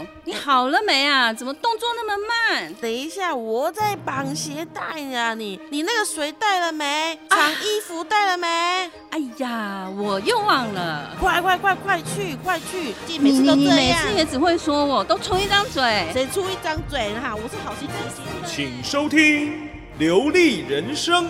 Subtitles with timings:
[0.00, 1.32] 刘，你好了没啊？
[1.32, 2.74] 怎么动作那么慢？
[2.74, 5.34] 等一下，我在绑鞋带呀。
[5.34, 7.18] 你你那个水带了没？
[7.28, 8.46] 长衣服带了没？
[9.10, 11.16] 哎呀，我又忘了。
[11.18, 12.94] 快快快快去快去！
[13.06, 15.82] 你每次都这样，每次也只会说我都出一张嘴。
[16.12, 17.34] 谁出一张嘴哈？
[17.34, 18.24] 我是好心提醒。
[18.46, 19.52] 请收听
[19.98, 21.24] 《流利人生》。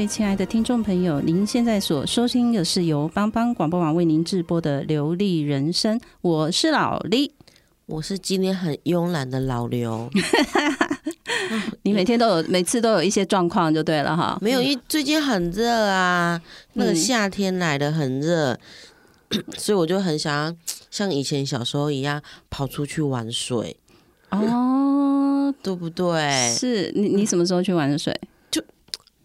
[0.00, 7.30] 位亲爱的听众朋友，您现在所收听的是由帮帮广播网为您直播的《流利人生》，我是老李，
[7.84, 10.08] 我是今天很慵懒的老刘。
[11.82, 14.38] 你每天都有，每次都有一些状况就对了哈。
[14.40, 16.40] 没有，因为最近很热啊，
[16.72, 18.58] 那个夏天来的很热，
[19.32, 20.56] 嗯、所以我就很想要
[20.90, 23.76] 像以前小时候一样跑出去玩水。
[24.30, 26.54] 哦，对不对？
[26.58, 28.18] 是你，你什么时候去玩水？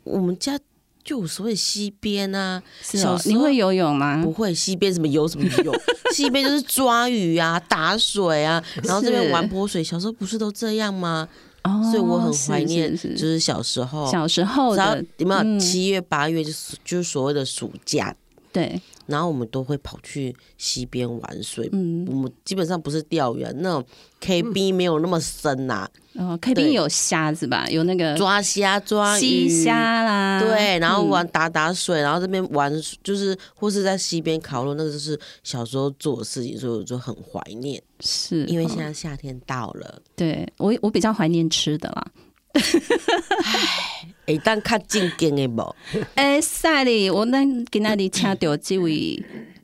[0.06, 0.58] 我们家
[1.04, 4.22] 就所谓溪边啊，小时候，你会游泳吗？
[4.24, 5.72] 不会，溪边什么游什么游，
[6.16, 9.84] 溪边就是抓鱼啊、打水啊，然后这边玩泼水。
[9.84, 11.28] 小时候不是都这样吗？
[11.64, 18.16] 哦，所以我很怀念，就是小时候，小时候的有没有七月八月就是就是所谓的暑假，
[18.56, 18.82] 对。
[19.06, 23.86] 然后我们都会跑去溪边玩水，嗯，我们基本上不是钓鱼，那种
[24.20, 26.32] K B 没有那么深呐、啊。
[26.32, 27.68] 哦，K B 有虾子吧？
[27.70, 37.80] 有那个抓虾、抓鱼虾啦，对，然后玩打打水，嗯、然后这边玩就是或是在溪边烤肉，那个就是小时候做的事情，所以我就很怀念。
[38.00, 42.08] 是因为现在夏天到了，对我我比较怀念吃的啦。
[44.26, 45.76] 哎，会当较正经的无？
[46.16, 49.24] 哎，赛里，我那给那里请到这位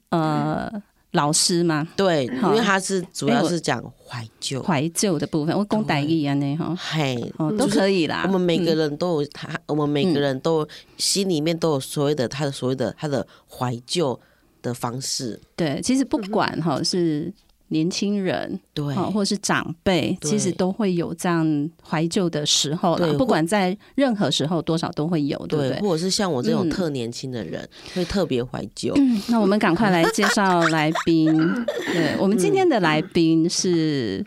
[0.10, 0.72] 呃
[1.12, 1.88] 老师嘛？
[1.96, 8.24] 对，因为他是主要是讲怀旧怀旧的部分，我讲台语啊，那哈，嘿，都可以啦。
[8.28, 14.20] 我们每个人都有他，我们每个人都心里面都有所谓的他的所谓的他的怀旧
[14.62, 15.40] 的方式。
[15.56, 17.34] 对，其实不管哈是。
[17.72, 23.14] 年轻人对，或是长辈，其实都会有这样怀旧的时候了。
[23.14, 25.82] 不管在任何时候，多少都会有，对不对？
[25.82, 28.94] 或者是像我这种特年轻的人，嗯、会特别怀旧。
[29.30, 31.34] 那我们赶快来介绍来宾。
[31.92, 34.26] 对，我们今天的来宾是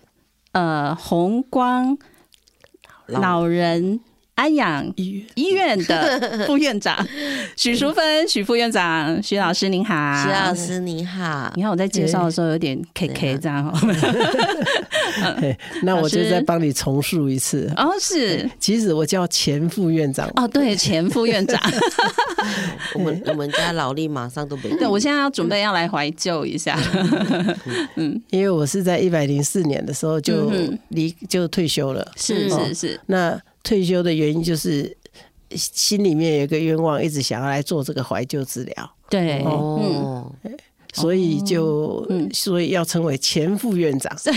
[0.53, 1.97] 呃红光
[3.06, 4.00] 老人。
[4.34, 7.06] 安养医院的 副院长
[7.56, 11.53] 许淑芬，许副院长，许老师您好，许老师你好。
[11.55, 13.81] 你看我在介绍的时候有点 K K 这样 哈。
[15.83, 17.72] 那我就再帮你重述一次。
[17.77, 20.28] 哦，是，其实我叫前副院长。
[20.34, 21.61] 哦，对，前副院长。
[22.95, 24.69] 我们我们家老力马上都没。
[24.77, 26.77] 对，我现在要准备要来怀旧一下。
[27.95, 30.51] 嗯，因为我是在一百零四年的时候就
[30.89, 32.12] 离就退休了。
[32.16, 33.01] 是是是。
[33.06, 34.97] 那退休的原因就是
[35.51, 38.91] 心里面有一个愿望，一直想要来做这个怀旧治疗。
[39.09, 40.31] 对，哦，
[40.93, 44.33] 所以就所以要称为前副院长，是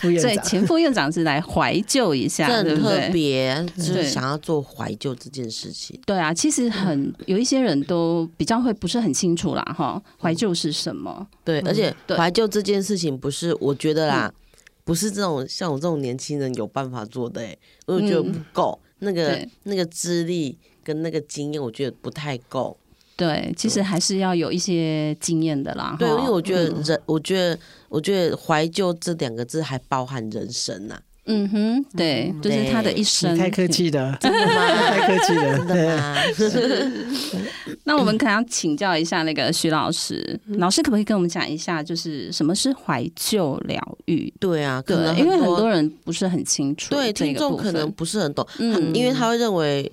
[0.00, 0.30] 副院长。
[0.30, 5.98] 对，前副院长是来怀旧一下，这很特别，就是想要做怀旧这件事情。
[6.04, 11.26] 对啊，其实很有一些人都比较会不是很清楚啦，哈，怀旧是什么？
[11.44, 14.32] 对，而且怀旧这件事情不是，我觉得啦。
[14.86, 22.78] 不是这种像我这种年轻人有办法做的，哎，我觉得不够，那个那个资历跟那个经验，我觉得不太够。
[23.16, 25.96] 对，其实还是要有一些经验的啦。
[25.98, 31.00] 对，因为我觉得人，我觉得，我觉得怀旧这两个字还包含人生呐。
[31.26, 33.36] 嗯哼，对，就是他的一生。
[33.36, 34.52] 太客气了，真的吗？
[34.90, 36.16] 太客气了，真的吗？
[37.84, 44.32] 那我们可能要请教一下那个徐老师，老师可不可以跟我们讲一下，就是什么是怀旧疗愈？
[44.40, 49.90] 对啊，对，因为很多人不是很清楚，对，听众可能不是很懂，嗯，因为他会认为。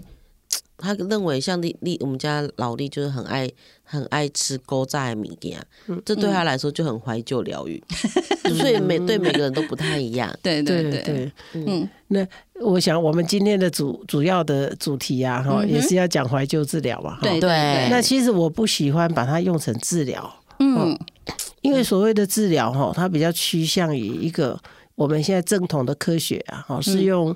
[0.83, 3.50] 他认为像丽丽，我们家老丽就是很爱
[3.83, 7.81] 很爱吃勾炸的米羹，这对他来说就很怀旧疗愈，
[8.44, 10.31] 嗯、所以每对每个人都不太一样。
[10.44, 12.27] 对对对对，嗯，那
[12.62, 17.18] 我想我们今天的主主要的主题啊，哈、嗯，也是要讲怀旧治疗嘛。
[17.21, 21.00] 对对，那其实我不喜欢把它用成治疗，嗯。
[21.62, 24.59] 因为所谓的治疗哈，它比较趋向于一个
[24.95, 27.33] 我们现在正统的科学啊，哈，是用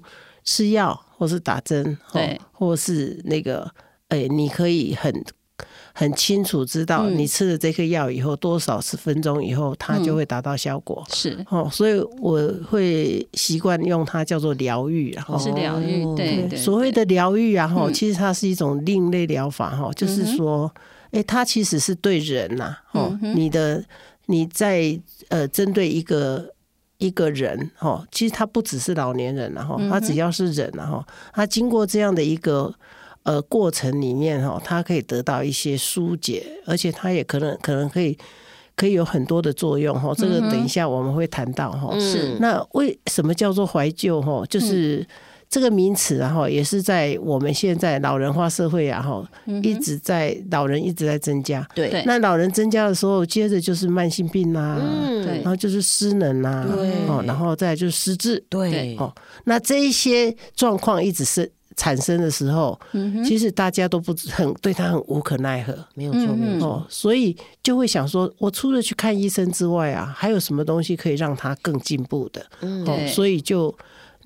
[0.47, 3.69] 吃药或是打针，对，或是那个，
[4.07, 5.13] 哎，你可以很。
[5.99, 11.03] 很清楚知道你吃了这颗药以后，多少十分钟以后它就会达到效果。
[11.09, 12.39] 是哦，所以我
[12.69, 16.05] 会习惯用它叫做疗愈，然后是疗愈。
[16.15, 20.71] 对，所谓的疗愈，然后其实它是一种另类疗法，哈，就是说，
[21.09, 23.83] 哎，它其实是对人呐，哦，你的
[24.27, 24.95] 你在
[25.29, 26.47] 呃针对一个
[26.97, 32.73] 一个人，哈，其实他不只是老年人，了哈他只要是人，了哈他经过这样的一个。
[33.23, 38.17] 呃，过程里面哈，他可以得到一些疏解，而且他也可能可能可以
[38.73, 40.13] 可以有很多的作用哈。
[40.15, 41.93] 这个等一下我们会谈到哈。
[41.99, 42.37] 是。
[42.39, 44.45] 那为什么叫做怀旧哈？
[44.45, 45.05] 就是
[45.49, 49.23] 这个名词然后也是在我们现在老人化社会啊哈，
[49.63, 51.67] 一直在老人一直在增加。
[51.73, 52.03] 对。
[52.05, 54.79] 那老人增加的时候，接着就是慢性病啊，
[55.23, 55.37] 对。
[55.37, 56.91] 然后就是失能啊，对。
[57.07, 58.95] 哦，然后再就是失智，对。
[58.97, 59.13] 哦，
[59.45, 61.51] 那这一些状况一直是。
[61.79, 62.75] 产生的时候，
[63.23, 72.43] 其实大家都不很对他很无可奈何，没有错，没有错，所以就会想说，我除了去看医生之外啊，还有什么东西可以让他更进步的？
[72.61, 73.71] 哦，所以就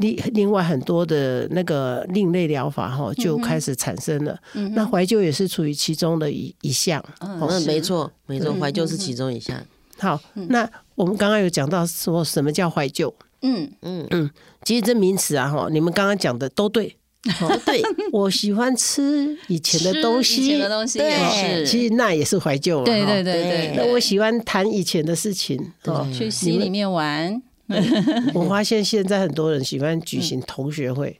[0.01, 4.37] 另另外很多的那个另类疗法哈，就开始产生了。
[4.73, 7.01] 那怀旧也是处于其中的一一项。
[7.19, 9.57] 嗯，没错，没错，怀旧是其中一项。
[9.97, 10.19] 好，
[10.49, 13.13] 那我们刚刚有讲到说什么叫怀旧？
[13.43, 13.71] 嗯。
[13.83, 14.05] 嗯。
[14.09, 14.29] 嗯，
[14.63, 16.97] 其实这名词啊哈，你们刚刚讲的都对。
[17.39, 17.79] 哦， 对，
[18.11, 22.83] 我喜欢吃以前的东西，以前的东西对，其实那也是怀旧了。
[22.83, 27.39] 对对对对，那我喜欢谈以前的事情，哦，去溪里面玩。
[28.33, 31.19] 我发现现在很多人喜欢举行同学会，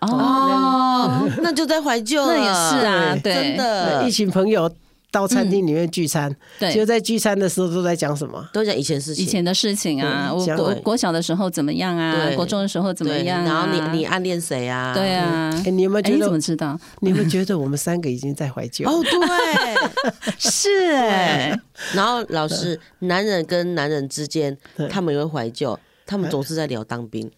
[0.00, 4.70] 哦，那就在怀旧了，那也是啊，真的，一群朋友。
[5.12, 8.48] 到餐厅里面聚餐，对，就在聚餐的时候都在讲什么？
[8.50, 10.32] 都讲以前事情，以前的事情啊。
[10.32, 12.30] 我国国小的时候怎么样啊？
[12.34, 13.44] 国中的时候怎么样？
[13.44, 14.94] 然后你你暗恋谁啊？
[14.94, 16.16] 对啊，你有没有觉得？
[16.16, 16.80] 你怎么知道？
[17.00, 18.88] 你有没有觉得我们三个已经在怀旧？
[18.88, 21.60] 哦，对 是哎。
[21.92, 24.56] 然后老师，男人跟男人之间，
[24.88, 27.30] 他们也会怀旧，他们总是在聊当兵。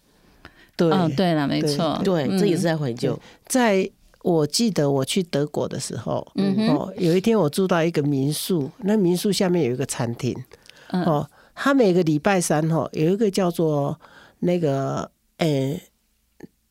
[0.75, 3.89] 对，对了，没错，对，这也是在怀旧，在。
[4.25, 10.35] 我记得我去德国的时候，嗯哦，有一天我住到一个民宿，那民宿下面有一个餐厅，
[10.89, 13.99] 哦，他每个礼拜三哈有一个叫做
[14.39, 15.79] 那个诶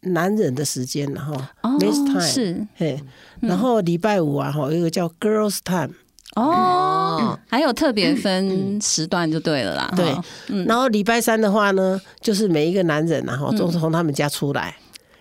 [0.01, 1.33] 男人的时间，然后
[1.79, 3.01] men's time 是，嘿，
[3.41, 5.95] 然后礼拜五啊哈有一个叫 girls time，
[6.37, 14.75] 哦，还有特别分时段就对了啦，对，然后礼拜三的话呢，就是每一个男人然后都从他们家出来。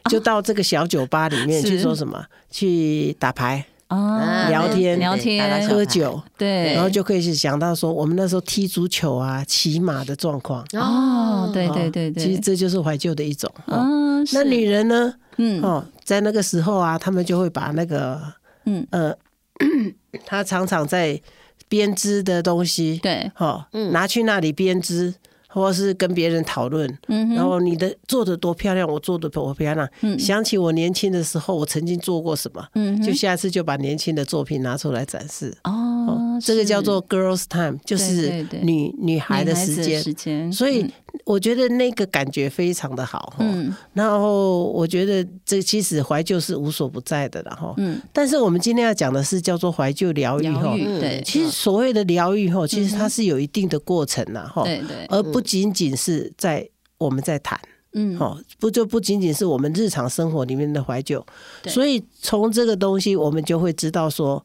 [0.10, 2.22] 就到这个小酒吧里面 去说什么？
[2.52, 10.62] 去打牌啊，聊天、聊天、喝酒，对，然后就可以去想到说，我们那时候踢足球啊、骑马的状况。
[10.74, 13.50] 哦，对对对对，其实这就是怀旧的一种。
[13.68, 15.14] 嗯，那女人呢？
[15.38, 18.22] 嗯，哦，在那个时候啊，他们就会把那个，
[18.66, 19.16] 嗯呃，
[20.26, 21.22] 他常常在
[21.68, 25.14] 编织的东西，对，哦，拿去那里编织。
[25.56, 26.98] 或是跟别人讨论，
[27.36, 29.88] 然后你的做的多漂亮，我做的多漂亮。
[30.18, 32.68] 想起我年轻的时候，我曾经做过什么，
[33.06, 35.56] 就下次就把年轻的作品拿出来展示。
[35.66, 39.76] 哦，这个叫做 girls time，就是女女孩的时
[40.16, 40.52] 间。
[40.52, 40.92] 所以
[41.24, 43.36] 我觉得那个感觉非常的好。
[43.40, 47.74] 嗯，然后我觉得这其实怀旧是无所不在的了哈。
[47.78, 50.76] 嗯，但是我们今天要讲的是叫做怀旧疗愈哈。
[51.00, 54.64] 对，其实所谓的疗愈哈，其实它是有一定的过程呐哈。
[54.64, 55.44] 对对，而不。
[55.54, 57.60] 仅仅是在我们在谈，
[57.92, 61.24] 嗯，好，不就不仅仅是我们日常生活里面的怀旧，
[61.68, 64.44] 所以从这个东西，我们就会知道说，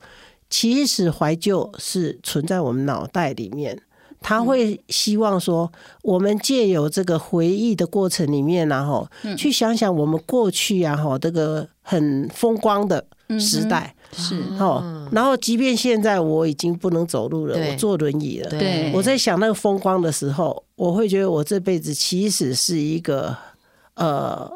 [0.51, 3.81] 其实怀旧是存在我们脑袋里面，
[4.21, 5.71] 他会希望说，
[6.03, 13.05] 我们借由这个回忆的过程里面，然后去想想我们过去啊，哈，这个很风光的
[13.39, 13.95] 时代。
[14.13, 14.37] 是。
[14.59, 18.51] 哦，然后即便现在我已经不能走路了，我坐轮椅了。
[18.51, 23.37] 对，我在想那个风光的时候，我会觉得我这辈子其实是一个
[23.95, 24.51] 呃，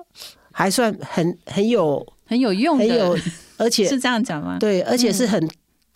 [0.50, 3.18] 还算很很有很有用的，很有
[3.58, 4.56] 而且 是这样讲吗？
[4.58, 5.48] 对，而且是很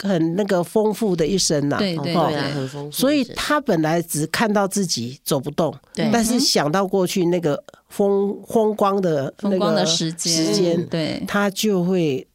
[0.03, 1.77] 很那个丰富的一生呐。
[1.79, 2.91] 对对对，很丰富。
[2.91, 12.27] 所以他本来只看到自己走不动，对，但是想到过去那个风风光的风光的时间，时间，对，他就会。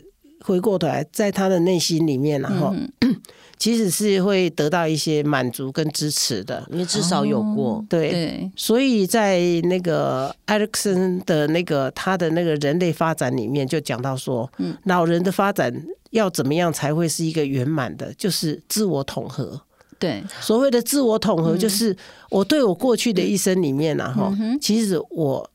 [0.44, 2.74] 回过头来，在他的内心里面，然后
[3.62, 7.86] 其实是会得到一些满足跟支持的，因为至少有过。
[7.88, 14.52] 对，所以在那个艾里克森的那个他的那个人类发展里面，就讲到说，
[14.86, 15.72] 老人的发展
[16.10, 19.62] 要怎么样才会是一个圆满的，就是自我统合。
[20.00, 21.96] 对，所谓的自我统合，就是
[22.32, 25.48] 我对我过去的一生里面啊，哈，其实我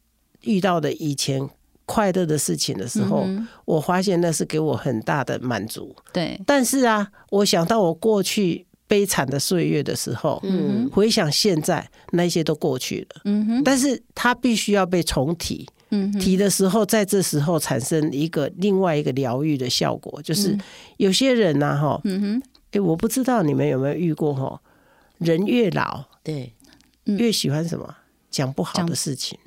[0.43, 1.45] 遇到的以前
[1.87, 3.27] 快乐的事情的时候，
[3.65, 5.95] 我发现那是给我很大的满足。
[6.13, 15.67] 对，但是啊，我想到我过去悲惨的岁月的时候，嗯，回想现在那些都过去了，嗯哼，但是它必须要被重提。
[15.91, 20.59] 嗯，提的时候，在这时候产生一个另外一个疗愈的效果，就是
[20.97, 24.61] 有些人呐，哈，嗯哼，哎，我不知道你们有没有遇过哈，
[25.19, 26.53] 人越老，对，
[27.05, 27.95] 越喜欢什么？
[28.29, 29.39] 讲不好的事情。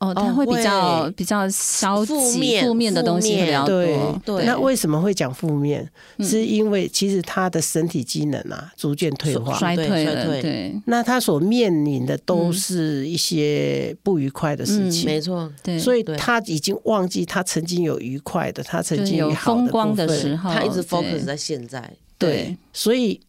[0.00, 4.18] 哦，他会比较比较消极、负面的东西比较多。
[4.24, 5.86] 对，那为什么会讲负面？
[6.20, 10.24] 是因为其实他的身体机能啊逐渐退化、衰退了。
[10.24, 15.04] 对，那他所面临的都是一些不愉快的事情。
[15.04, 21.92] 没错，对，所以他已经忘记他曾经有愉快的，他曾经有风光的时候，他一直 focus 在现在。
[22.16, 23.20] 对，所以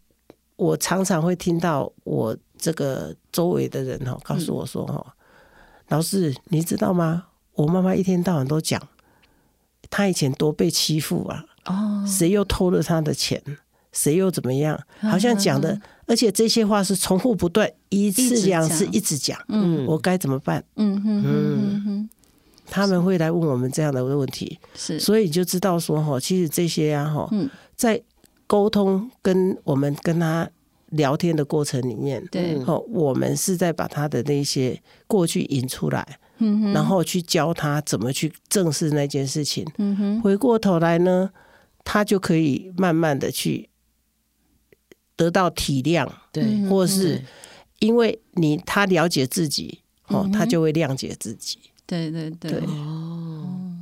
[0.56, 5.14] 我常常会听到我这个周围的人哈告诉我说哈。
[5.92, 7.26] 老师，你知道吗？
[7.52, 8.80] 我妈妈一天到晚都讲，
[9.90, 11.44] 她以前多被欺负啊！
[11.66, 13.42] 哦，谁又偷了她的钱？
[13.92, 14.82] 谁又怎么样？
[15.00, 19.38] 好像讲的，而且这些话是重复不断，一次两次一直讲。
[19.48, 20.64] 嗯，我该怎么办？
[20.76, 22.08] 嗯哼嗯，
[22.70, 27.28] 他们会来问我们这样的问题，是，所以你就知道说哈，其实这些啊哈，
[27.76, 28.02] 在
[28.46, 30.48] 沟通跟我们跟他。
[30.92, 32.56] 聊天的过程里面，对，
[32.88, 41.30] 我们是在把他的那些过去引出来，嗯哼，然后去教他怎么去正视那件事情，嗯哼，回过头来呢，
[41.84, 43.68] 他就可以慢慢的去
[45.16, 47.22] 得到体谅，对，或是
[47.78, 53.72] 因为你他了解自己，哦，他就会谅解自己，对对对，哦，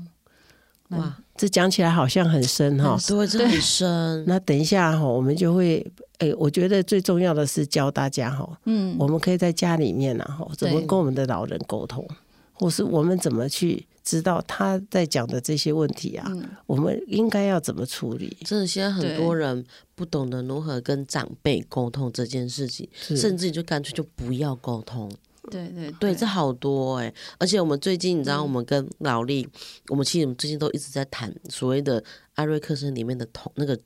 [0.91, 4.23] 哇，这讲起来好像很深哈，对，这很深。
[4.27, 5.91] 那等一下哈，我们就会。
[6.19, 12.07] 哎，我觉得最重要的是教大家哈，嗯，我们可以在家里面呢，哈，怎么跟我们的老人沟通，
[12.53, 16.31] 或是我们怎么去知道他在讲的这些问题啊，
[16.67, 18.37] 我们应该要怎么处理？
[18.45, 25.11] 真的，现在很多人不懂得如何跟长辈沟通这件事情，甚至就干脆就不要沟通。
[25.51, 29.49] 对对对，这好多哎，而且我们最近你知道，我们跟老莉，
[29.89, 32.03] 我们其实我们最近都一直在谈所谓的
[32.35, 33.79] 艾瑞克森里面的同那个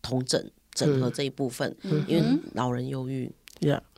[0.00, 0.42] 同整。
[0.76, 1.74] 整合这一部分，
[2.06, 2.22] 因为
[2.52, 3.32] 老人忧郁，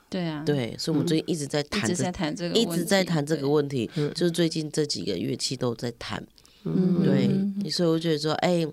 [0.09, 6.25] 对啊，对，所以我们最近一直在谈，一直在谈这个，一直在谈这个问题，就是最近这几个乐器都在谈，
[6.63, 8.65] 对，所以我觉得说，哎，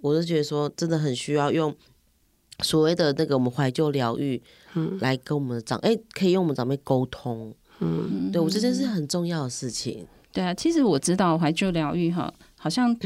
[0.00, 1.72] 我就觉得说，真的很需要用
[2.64, 4.42] 所谓的那个我们怀旧疗愈，
[4.98, 12.96] 来跟我们的长，哎，可以用我们长辈沟通，嗯，对我这件事很重要的事情，对啊，其实我知道怀旧疗愈哈，好像。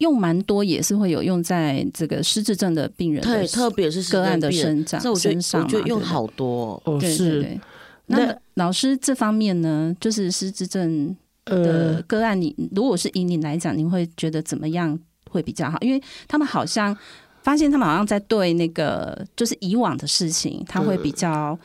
[0.00, 6.78] 用蛮多也是会有用在这个失智症的病人，对，特别是个案的生长身上，我觉得用好多。
[6.84, 7.58] 哦，是。
[8.04, 11.16] 那老师这方面呢，就是失智症
[11.46, 15.00] 的个案，你如果是以你来讲，你会觉得怎么样
[15.30, 15.78] 会比较好？
[15.80, 16.94] 因为他们好像
[17.42, 21.58] 发现他们好像在对那个就是以往的事情，他会比较。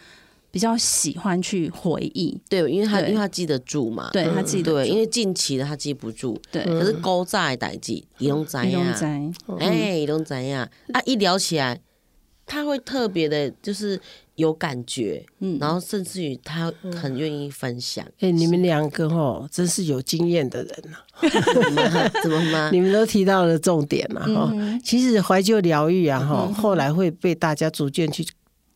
[0.52, 6.62] 比较喜欢去回忆，对，因为他因为他记得住嘛，对他记得，因为近期的他记不住，对。
[6.66, 8.58] 可是古早的代志，伊拢知。
[8.58, 9.00] 呀，
[9.60, 11.80] 哎，伊拢知呀，啊，一聊起来，
[12.46, 13.98] 他会特别的，就是
[14.36, 16.70] 有感觉，嗯，然后甚至于他
[17.02, 18.06] 很愿意分享。
[18.20, 22.70] 哎，你们两个哦，真是有经验的人呐，怎么吗？
[22.74, 24.54] 你们都提到了重点了哈。
[24.84, 28.26] 其实怀旧疗愈啊，哈，后来会被大家逐渐去。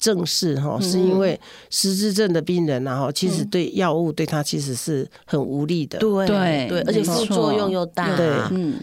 [0.06, 1.40] 正视哈，是因为
[1.72, 6.28] 失智症的病人然后其实对药物对他其实是很无力的，对
[6.70, 8.16] 对，而且副作用又大。
[8.16, 8.30] 对，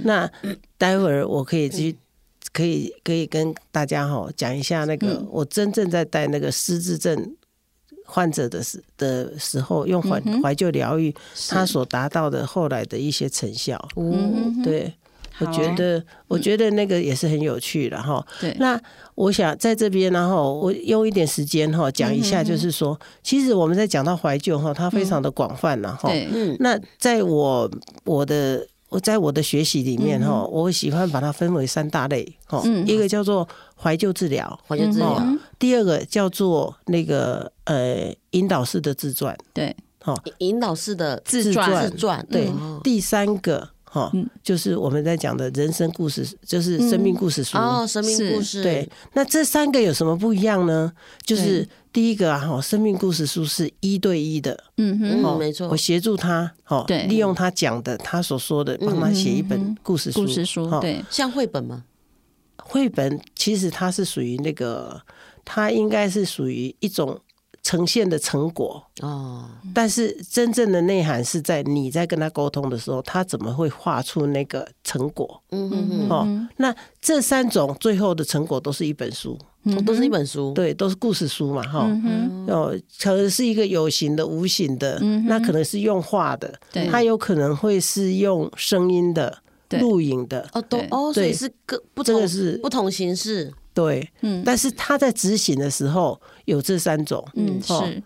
[0.03, 0.29] 那
[0.77, 1.97] 待会儿我可以去，
[2.53, 7.37] 可以可以跟大家哈讲一下那个我真正在带那个失智症
[8.05, 11.15] 患者的时的时候，用怀怀旧疗愈，
[11.49, 13.79] 他所达到的后来的一些成效。
[13.95, 14.93] 嗯，对。
[15.39, 18.25] 我觉得，哦、我觉得那个也是很有趣的哈。
[18.41, 18.81] 对、嗯，那
[19.15, 26.11] 我想在这边，然后我用一点时间哈讲一下，就是说，其实我们在讲到怀旧哈，它非常的广泛了哈。
[26.13, 27.71] 嗯，那在我
[28.05, 32.61] 我的我在我的学习里面哈，我喜欢把它分为三大类哈。
[32.65, 35.21] 嗯，一个叫做怀旧治疗，怀旧治疗。
[35.59, 42.27] 第二个叫做那个呃引导式的自传，对，好，引导式的自传，自传。
[42.31, 42.53] 对，
[42.85, 43.71] 第三个。
[43.93, 44.11] 哈，
[44.43, 47.59] 就是我们在讲的人生故事，就是生命故事书。
[47.59, 48.63] 哦，生命故事。
[48.63, 50.91] 对，那这三个有什么不一样呢？
[51.27, 61.85] 就是第一个啊，哈，生命故事书是一对一的，嗯哼，没错，我协助他，哈，对，利用他讲的，他所说的，帮他写一本故事书，故事书，对，像绘本吗？
[62.57, 64.99] 绘本其实它是属于那个
[65.45, 67.21] 它应该是属于一种
[67.63, 68.83] 呈现的成果。
[69.01, 69.49] 哦。
[69.75, 75.43] 但是真正的内涵是在你在跟他沟通的时候，他怎么会画出那个成果？
[75.51, 76.09] 嗯嗯嗯。
[76.11, 79.39] 哦，那这三种最后的成果都是一本书，
[79.87, 81.89] 都是一本书，对，都是故事书嘛，哈。
[82.49, 86.53] 哦，可能是一个有形的、无形的，那可能是用画的，
[86.91, 89.39] 它有可能会是用声音的。
[89.81, 90.47] 录影的。
[90.53, 98.03] 哦，都哦，所以是各不同，这个是不同形式，对，嗯，但是他在执行的时候有这三种，嗯，是，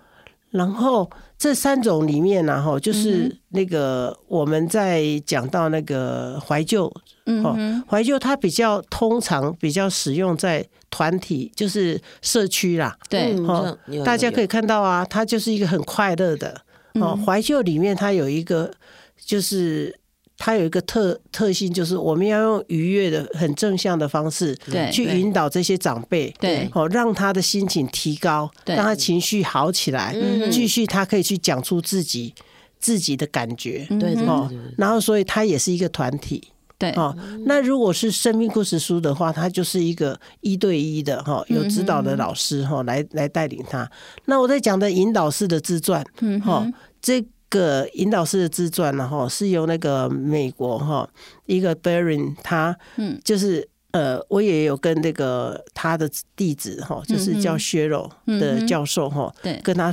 [0.51, 6.93] 然后这三种里面呢，哈，就是那个我们在讲到那个怀旧，
[7.27, 16.61] 嗯，怀旧它比较通常比较使用在团体，就是社区啦，对，哈，大家可以看到啊，它就是一个很快乐的，
[16.95, 18.73] 哦，怀旧里面它有一个
[19.19, 19.99] 就是。
[20.39, 30.15] 它有一个特特性，就是我们要用愉悦的、很正向的方式，对，去引导这些长辈，对，哦，让他的心情提高，让他情绪好起来，
[30.51, 32.35] 继续他可以去讲出自己
[32.79, 37.17] 自己的感觉，对，哦，然后所以他也是一个团体，对，哦，
[37.47, 43.91] 那如果是生命故事书的话，它就是一个一对一的哈，有指导的老师哈来来带领他。
[44.27, 47.25] 那我在讲的引导式的自传，嗯，哈，这。
[47.57, 51.09] 个引导式的自传，然后是由那个美国哈
[51.47, 59.91] 一个 Baron，他嗯，就是呃，我也有跟那个他的弟子哈，就是叫薛柔的教授哈，对，跟他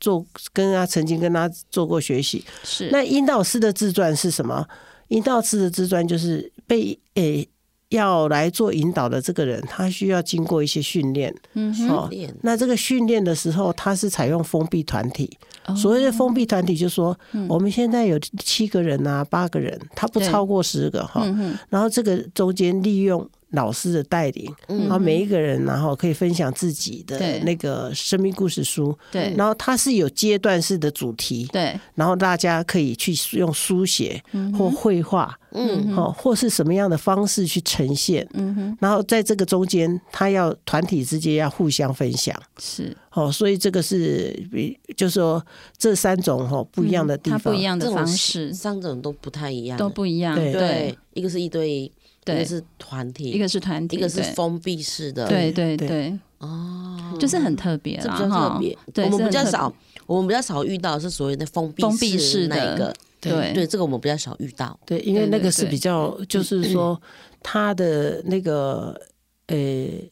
[0.00, 2.44] 做，跟他曾经跟他做过学习。
[2.64, 4.66] 是那引导式的自传是什么？
[5.08, 7.48] 引导式的自传就是被诶。
[7.92, 11.30] 要来做引导的这个人，他需要经过一些训练。
[11.52, 12.08] 嗯，好。
[12.40, 15.36] 那这个训练的时候，他是采用封闭团体。
[15.76, 21.24] 所谓的封闭团体，就是说我们现在有七个人啊，八个人，他不超过十个哈。
[21.68, 23.28] 然后这个中间利用。
[23.52, 28.96] 老师的带领，然后每一个人，然后可以分享自己的那个生命故事书。
[29.10, 31.46] 对，然后它是有阶段式的主题。
[31.52, 34.22] 对，然后大家可以去用书写
[34.56, 38.26] 或绘画，嗯，好，或是什么样的方式去呈现。
[38.34, 42.34] 嗯哼，然后在这个中间，他要团体之间要互相分享。
[42.58, 45.44] 是，哦，所以这个是比，就是说
[45.76, 50.34] 这三种哈不一样的地方，不一样的方式，三种都不太一样，都不一样。
[50.34, 51.92] 对，一个是一对一。
[52.24, 55.26] 一个是团体，一个是团体，一个是封闭式的。
[55.26, 58.78] 对对对，哦，就是很特别，这比较特别。
[59.04, 59.72] 我们比较少，
[60.06, 62.94] 我们比较少遇到是所谓的封闭封闭式的那个。
[63.20, 64.78] 对对，这个我们比较少遇到。
[64.86, 67.00] 对，因为那个是比较，就是说
[67.42, 69.00] 它的那个
[69.46, 69.56] 呃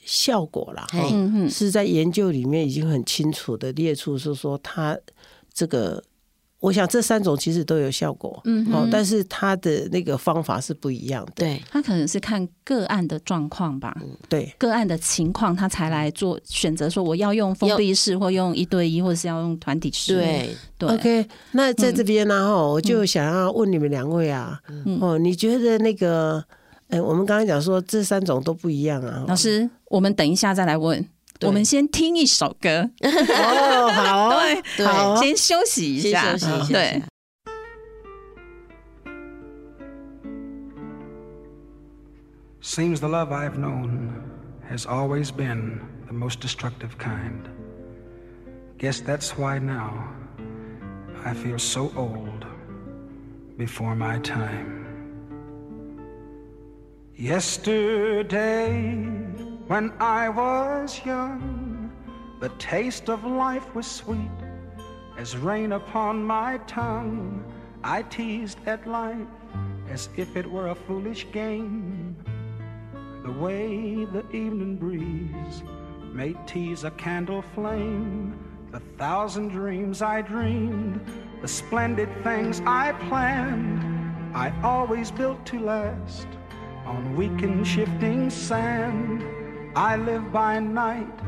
[0.05, 0.87] 效果啦，
[1.49, 4.99] 是在研究里面已经很清楚的列出，是说它
[5.53, 6.03] 这个。
[6.61, 11.33] 我想这三种其实都有效果，嗯，哦，但是它的那个方法是不一样的。
[11.37, 13.97] 对，他可能是看个案的状况吧，
[14.29, 20.15] 对，个案的情况，他才来做选择，说我要用封闭式，或用一对一，或者是要用团体式。
[20.15, 20.89] 对，对。
[20.91, 24.61] OK，那在这边呢，哈，我就想要问你们两位啊，
[25.01, 26.45] 哦，你觉得那个，
[26.89, 31.03] 哎，我们刚刚讲说这三种都不一样啊，老师，我们等一下再来问。
[31.42, 34.40] 我们先听一首歌哦，好，
[34.78, 36.36] 对，好，先休息一下，
[36.70, 37.04] 对。
[42.62, 44.24] Seems the love I've known
[44.70, 47.48] has always been the most destructive kind.
[48.80, 50.10] Guess that's why now
[51.24, 52.46] I feel so old
[53.58, 54.84] before my time.
[57.16, 58.74] Yesterday.
[59.71, 61.93] when I was young,
[62.41, 64.41] the taste of life was sweet
[65.17, 67.45] as rain upon my tongue.
[67.85, 69.29] I teased at life
[69.89, 72.17] as if it were a foolish game.
[73.23, 75.63] The way the evening breeze
[76.13, 78.35] may tease a candle flame,
[78.73, 81.01] the thousand dreams I dreamed,
[81.43, 86.27] the splendid things I planned, I always built to last
[86.85, 89.40] on weak and shifting sand.
[89.77, 91.21] I live by night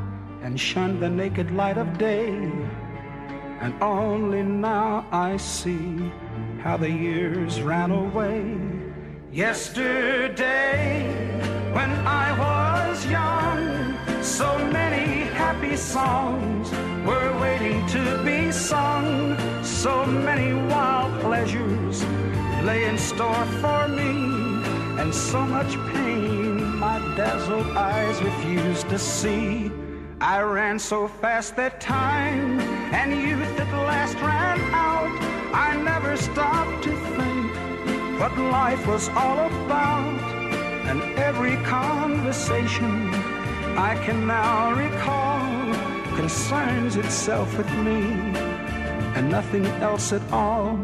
[0.43, 2.51] and shun the naked light of day.
[3.61, 6.11] And only now I see
[6.61, 8.59] how the years ran away.
[9.31, 11.07] Yesterday,
[11.73, 16.69] when I was young, so many happy songs
[17.07, 19.37] were waiting to be sung.
[19.63, 22.05] So many wild pleasures
[22.65, 24.11] lay in store for me,
[25.01, 26.52] and so much pain
[26.93, 29.71] my dazzled eyes refused to see.
[30.21, 32.61] I ran so fast that time
[32.93, 35.15] and youth at last ran out.
[35.55, 40.21] I never stopped to think what life was all about.
[40.91, 43.09] And every conversation
[43.91, 45.41] I can now recall
[46.15, 48.01] concerns itself with me
[49.17, 50.77] and nothing else at all.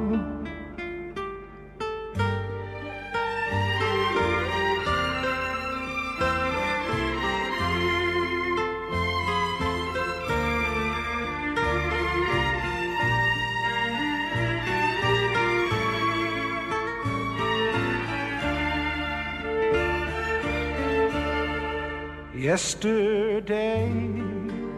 [22.59, 23.87] Yesterday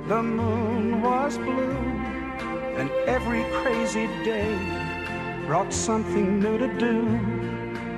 [0.07, 1.79] the moon was blue,
[2.77, 4.55] and every crazy day
[5.47, 6.97] brought something new to do.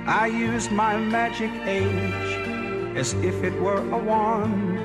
[0.07, 2.31] I used my magic age
[2.95, 4.79] as if it were a wand,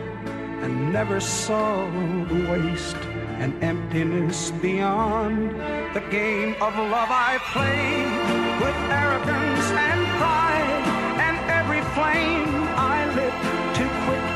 [0.64, 1.88] and never saw
[2.30, 3.02] the waste
[3.38, 5.52] and emptiness beyond.
[5.94, 8.14] The game of love I played
[8.62, 10.86] with arrogance and pride,
[11.26, 13.67] and every flame I lit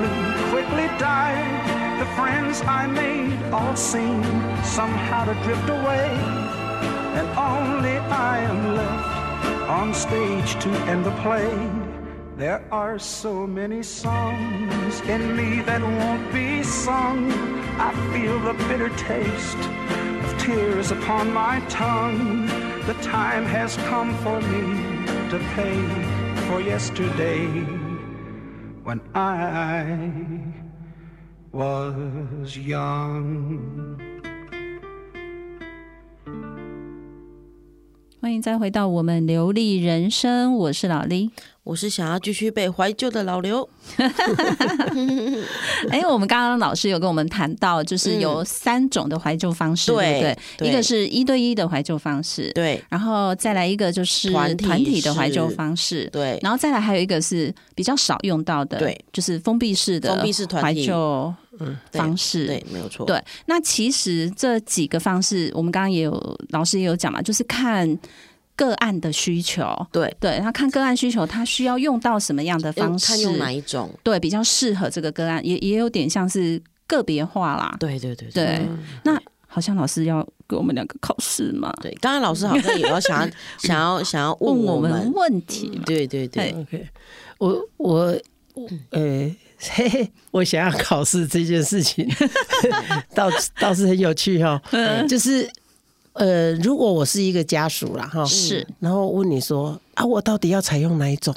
[0.03, 2.01] quickly quickly died.
[2.01, 4.23] The friends I made all seem
[4.65, 6.09] somehow to drift away.
[7.19, 11.53] And only I am left on stage to end the play.
[12.37, 17.31] There are so many songs in me that won't be sung.
[17.79, 19.63] I feel the bitter taste
[20.25, 22.47] of tears upon my tongue.
[22.87, 24.63] The time has come for me
[25.31, 25.79] to pay
[26.47, 27.82] for yesterday
[28.85, 29.85] when I
[31.53, 33.59] was young.
[38.21, 41.31] 欢迎再回到我们流利人生，我是老李。
[41.65, 43.69] 我是想要继续被怀旧的老刘。
[45.91, 50.39] 哎，我们刚刚老师有跟我们谈到，就是有三种的怀旧方式，嗯、对不对？
[50.59, 52.83] 对，一个是一对一的怀旧方式，对。
[52.89, 56.37] 然后再来一个就是团体的怀旧方式，对。
[56.43, 61.33] 然后再来还有一个是比较少用到的，对，就是封闭式的封闭式怀旧
[61.93, 63.07] 方式，对，没有错。
[63.07, 67.97] 对，那其实这几个方式，我们刚刚也有老师也有讲嘛，就是看。
[68.55, 73.07] 个案的需求，对对，他看个案需求，他需要用到什么样的方式？
[73.07, 73.91] 看用哪一种？
[74.03, 77.75] 对，比较适合这个个案，也也有点像是个别化啦。
[77.81, 78.69] 对对对对，对。
[79.05, 81.73] 那好像老师要给我们两个考试嘛？
[81.81, 85.81] 对，刚刚老师好像也 要想要想要想要问我们问题。
[85.87, 86.87] 对对对，OK，
[87.39, 88.19] 我我
[88.91, 92.07] 呃嘿嘿，我想要考试这件事情，
[93.15, 94.61] 倒倒是很有趣哈，
[95.09, 95.51] 就是。
[96.15, 101.35] 呃，如果我是一个家属啦，哈，是，然后问你说啊，我到底要采用哪一种？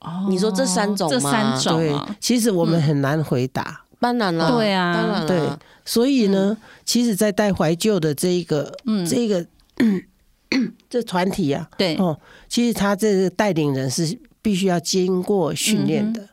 [0.00, 1.12] 哦，你说这三种吗？
[1.12, 5.38] 这三种，对，其实我们很难回答，当然了，对啊，当然了，对，
[5.84, 9.46] 所以呢，其实，在带怀旧的这一个，嗯，这个
[10.90, 16.28] 这团体啊，对，哦，其实他这个带领人是必须要经过训练的。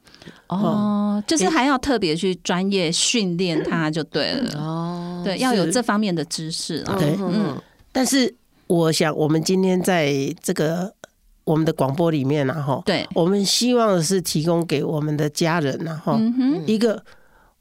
[0.49, 4.59] 哦，就是还要特别去专业训练他 就对了。
[4.59, 6.83] 哦，对，要有这方面的知识。
[6.97, 7.55] 对，嗯。
[7.91, 8.33] 但是
[8.67, 10.93] 我想，我们今天在这个
[11.43, 16.19] 我们的广播里面呢，哈，对，我们希望是提供给我们的家人呢，哈，
[16.67, 17.03] 一个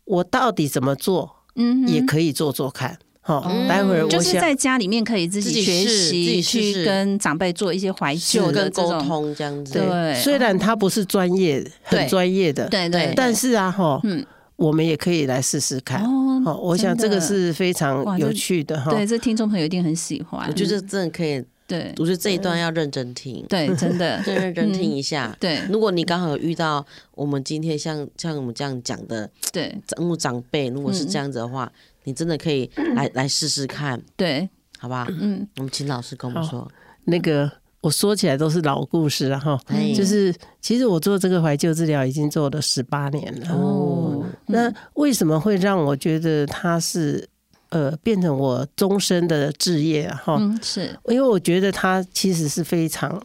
[0.04, 2.98] 我到底怎么做，嗯，也可以做做看。
[3.28, 9.74] 好，待会儿我就是在家里面可以自己学习，去跟长辈做一些怀旧的沟通，这样子。
[9.74, 14.24] 对，虽然他不是专业，很专业的，对对，但是啊，哈，嗯，
[14.56, 16.02] 我们也可以来试试看。
[16.02, 18.90] 哦，我想这个是非常有趣的哈。
[18.90, 20.48] 对，这听众朋友一定很喜欢。
[20.48, 21.44] 我觉得真的可以。
[21.66, 23.44] 对，我觉得这一段要认真听。
[23.46, 25.36] 对，真的， 认认真听一下。
[25.38, 26.82] 对，如果你刚好有遇到
[27.14, 31.70] 我们今天像像我们这样讲的，对，长长辈，如果是这样子的话。
[32.08, 35.06] 你真的可以来来试试看，对，好不好？
[35.10, 36.66] 嗯，我们请老师跟我们说，
[37.04, 37.50] 那个
[37.82, 39.60] 我说起来都是老故事了哈，
[39.94, 43.54] 就是其实我做这个怀旧治疗已经做了十八年了。
[43.54, 44.24] 哦。
[44.46, 47.28] 那为什么会让我觉得它是
[47.68, 50.16] 呃变成我终身的志业啊？
[50.24, 50.98] 哈，是。
[51.08, 53.22] 因为我觉得它其实是非常，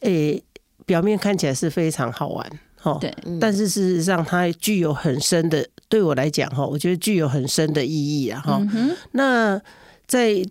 [0.00, 0.42] 诶，
[0.86, 2.50] 表面看起来是非常好玩。
[2.82, 8.58] 哦，对，但是事实上它具有很深的，对我来讲哈，我觉得具有很深的意义啊哈。
[9.12, 9.60] 那
[10.06, 10.42] 在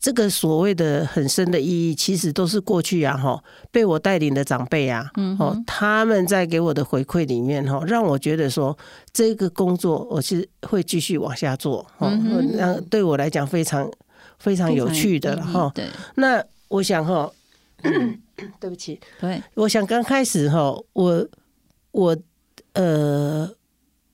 [0.00, 8.76] 这个所谓的很深的意义，其实都是过去啊哈，被我带领的长辈啊，哦，他们在给我的回馈里面哈，让我觉得说
[9.12, 12.10] 这个工作我是会继续往下做，哦，
[12.54, 13.88] 那对我来讲非常
[14.38, 15.70] 非常有趣的哈。
[15.74, 17.30] 对，那我想哈，
[18.58, 21.26] 对不起，对，我想刚开始哈，我。
[21.96, 22.14] 我
[22.74, 23.50] 呃，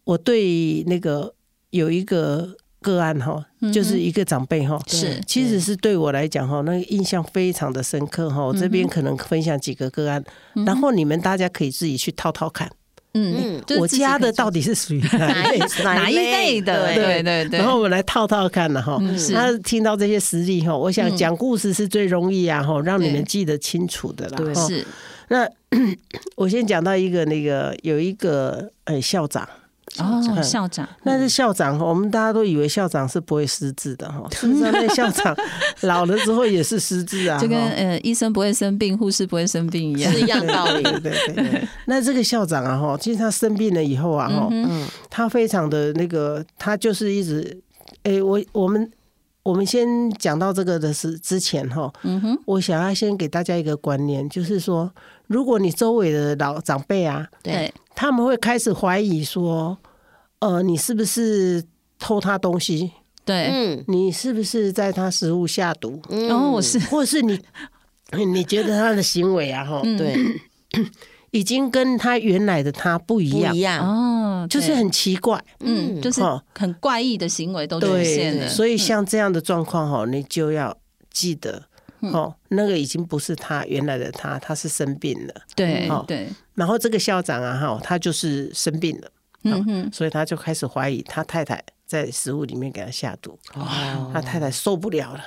[0.04, 1.34] 我对那个
[1.70, 8.40] 有一个个案哈，就是一个长辈哈，是其实是对我来讲哈，那个印象非常的深刻哈。
[8.40, 10.22] 我这边可能分享几个个案，
[10.64, 12.70] 然后你们大家可以自己去套套看，
[13.14, 16.94] 嗯，我家的到底是属于 哪一哪一类的？
[16.94, 17.58] 对对对。
[17.58, 18.96] 然后我们来套套看了哈。
[19.34, 24.36] 他听到这些实例哈，我想讲故事是最容易啊哈，让你们记得清楚的啦。
[24.36, 24.86] 对，是。
[25.32, 25.48] 那
[26.36, 29.48] 我先讲到一个那个有一个呃校长。
[29.98, 31.78] 哦，校长，那是校长。
[31.78, 35.36] 我们大家都以为校长是不会失智的哈， 事实上那校长
[35.82, 40.82] 老了之后也是失智啊， 就跟呃医生不会生病，护士不会生病一样， 是一样道理。
[40.82, 41.68] 对对对。
[41.86, 47.60] 那这个校长啊哈，其实他生病了以后啊哈，嗯，他非常的那个，他就是一直，
[48.04, 48.90] 哎，我我们
[49.42, 54.92] 我们先讲到这个的是之前哈，嗯哼，我想要先给大家一个观念，就是说，
[55.26, 57.72] 如果你周围的老长辈啊，对。
[57.94, 59.76] 他们会开始怀疑说，
[60.38, 61.62] 呃，你是不是
[61.98, 62.90] 偷他东西？
[63.24, 66.00] 对，嗯，你是不是在他食物下毒？
[66.08, 67.38] 然后我是，或是你，
[68.26, 70.16] 你觉得他的行为啊，哈，对，
[71.32, 73.84] 已经跟他原来的他不一样，一样。
[73.84, 76.22] 哦，就是很奇怪，嗯，就是
[76.56, 78.48] 很怪异的行为都出现了。
[78.48, 80.74] 所以像这样的状况哈，你就要
[81.10, 81.64] 记得。
[82.12, 85.34] 哦，那个已经不是他原来的他，他是生病了。
[85.54, 86.28] 对，对。
[86.54, 89.08] 然后这个校长啊，哈，他就是生病了，
[89.44, 93.38] 嗯哼，所以他就开始怀疑他太太在食物里面给他下毒。
[93.52, 95.20] 哦，他太太受不了了，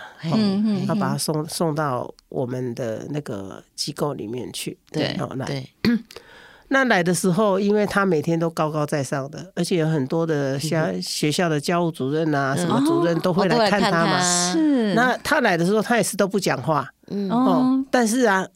[0.87, 4.75] 他把他送送到我们的那个机构里面去。
[4.91, 5.63] 对，好，来。
[6.69, 14.19] 那来的时候，因为他每天都高高在上的，而且有很多的像学校的教务主任啊，什么主任都会来看他嘛。
[14.51, 14.95] 是。
[14.95, 16.91] 那他来的时候，他也是都不讲话。
[17.09, 17.29] 嗯。
[17.29, 17.85] 哦。
[17.91, 18.47] 但是啊，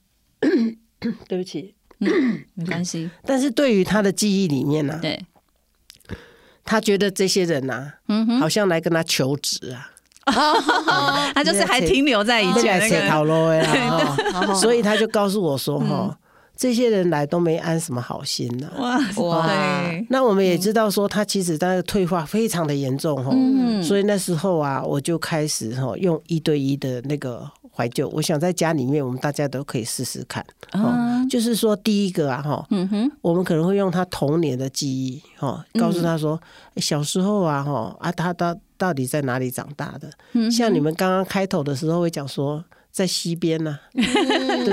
[1.29, 1.75] 对不起。
[1.99, 2.43] 嗯。
[2.55, 3.07] 没关系。
[3.23, 5.23] 但是对于他的记忆里面呢，对。
[6.69, 9.89] 他觉得这些人呐，嗯哼，好像来跟他求职啊。
[11.33, 12.95] 他就是还停留在以前那个。
[14.53, 16.15] 所以他就告诉我说：“哈。”
[16.59, 18.67] 这些人来都没安什么好心呐！
[18.77, 19.49] 哇哇！
[20.09, 27.49] 那我们也知道说他其实他的退化非常的严重哈，嗯，所以那时候啊，我就开始哈用一对一的那个
[27.79, 36.37] 怀旧，我想在家里面我们大家都可以试试看，哦，就是说第一个啊哈，嗯哼，我们可能会用他童年的记忆哈，告诉他说
[36.75, 40.51] 小时候啊哈啊他到到底在哪里长大的？
[40.51, 42.61] 像你们刚刚开头的时候会讲说。
[42.91, 44.03] 在溪边呢， 对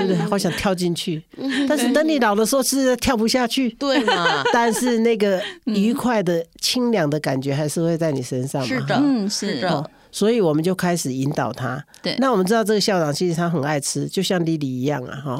[0.01, 0.15] 不对？
[0.15, 1.23] 好想跳进去，
[1.69, 4.43] 但是等你老的时候是跳不下去，对嘛？
[4.51, 8.67] 但是那个愉快的、清凉的感觉还是会在你身上嘛。
[8.67, 9.91] 是的，嗯，是的。
[10.17, 11.85] 所以我们就开始引导他。
[12.01, 15.39] 对，那我们知道这个校长其实他很爱吃，就像莉莉一样啊，哈。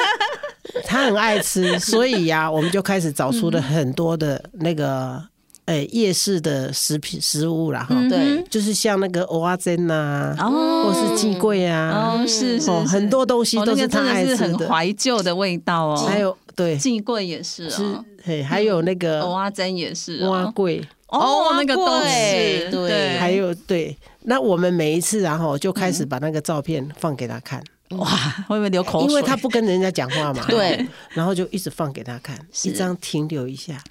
[0.84, 5.22] 他很爱吃，所以呀，我们就开始找出了很多的那个。
[5.66, 16.06] 哎，夜市的食品食物啦，哈，对，就是像那个蚵仔煎呐，或是鸡贵啊，哦，是是，很多东西都是他爱吃的，很怀旧的味道哦。
[16.08, 17.82] 还有对，鸡贵也是，是，
[18.22, 28.06] 嘿，还有那个蚵仔煎也是，碗粿，哦，那个都是，对，还有对，那我们每一次然后就开始把那个照片放给他看，哇，
[28.46, 29.08] 会不会流口水？
[29.08, 33.82] 因为他不跟人家讲话嘛，对，然后就一直放给他看，一张停留一下。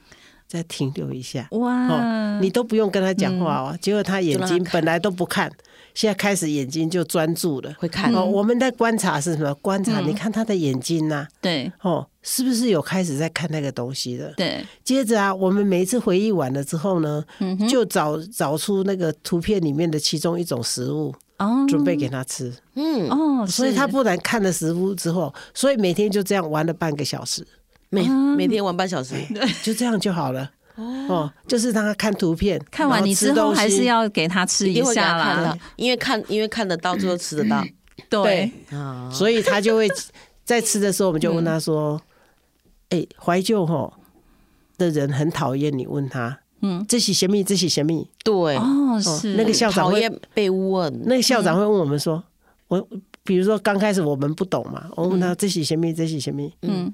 [0.48, 2.40] 再停留一下，哇！
[2.40, 5.52] 你都不用跟他讲话哦，结果他眼睛本来都不看，
[5.94, 8.14] 现在开始眼睛就专注了，会看。
[8.14, 9.54] 哦，我们在观察是什么？
[9.56, 14.32] 观察，你看他的眼睛呐，对，哦，是不是有开始在看那个东西了？
[14.38, 14.64] 对。
[14.84, 17.24] 接着啊，我们每一次回忆完了之后呢，
[17.68, 22.54] 就找找出那个图片里面的其中一种食物，哦，准备给他吃。
[22.76, 27.46] 嗯，哦，所以他不然看了食物之后，所以每天就这样玩了半个小时。
[27.96, 30.52] 每每天玩半小时，对，就这样就好了。
[30.76, 37.64] 哦，就是让他看图片，看完你之后还是要给他吃一下啦，因为看因为看得到，最后吃得到。
[38.10, 38.52] 对，
[39.10, 39.88] 所以他就会
[40.44, 42.00] 在吃的时候，我们就问他说
[42.92, 43.94] ：“哎，怀旧吼
[44.78, 45.88] 的人很讨厌你。
[45.88, 47.42] 问他，嗯，这是什么？
[47.42, 49.36] 这是什么？”对，哦，是。
[49.36, 52.22] 那个校长会被问，那个校长会问我们说
[52.68, 52.86] ：“我
[53.24, 55.94] 比如说刚开始我们不懂嘛，我问他这是什么？
[55.94, 56.94] 这是什么？”嗯。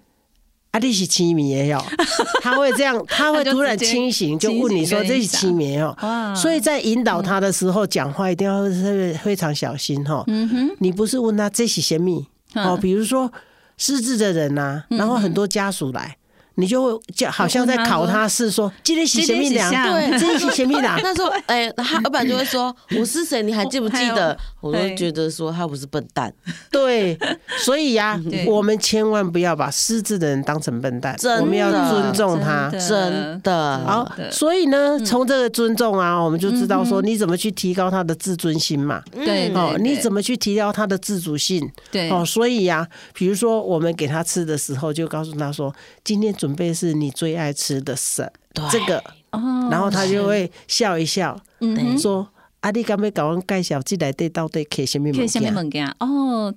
[0.71, 1.77] 啊，你是清明也有，
[2.41, 5.95] 他会这样，他会突然清醒，就问你说这是清明哦。
[6.35, 8.63] 所以在引导他的时候，讲话一定要
[9.21, 10.23] 非常小心哈。
[10.27, 13.31] 嗯哼，你不是问他这是什么哦，比如说
[13.77, 16.15] 失智的人呐，然后很多家属来。
[16.55, 19.71] 你就会就好像在考他，是说今天洗前面两？
[19.71, 20.99] 对，今天洗前面两？
[21.01, 23.41] 那时候，哎，他老板就会说：“我是谁？
[23.41, 26.31] 你还记不记得？”我都觉得说他不是笨蛋。
[26.69, 27.17] 对，
[27.63, 33.79] 所以呀， 我们千万不要把失智的人当成笨蛋，我们要尊重他，真的。
[33.85, 39.01] 好，所以呢，从这个尊重啊，我们就知道说你怎么去提高他的自尊心嘛。
[39.13, 41.71] 对，哦，你怎么去提高他的自主性？
[41.89, 48.27] 对，哦，所以呀，比如说我们给他吃的时候，就告诉他说：“今天。”准备是你最爱吃的什
[48.71, 49.03] 这个，
[49.69, 52.27] 然后他就会笑一笑，嗯说
[52.61, 55.55] 啊，你敢要给我介绍这来对到底可以什么物可以下面
[55.99, 56.51] 哦，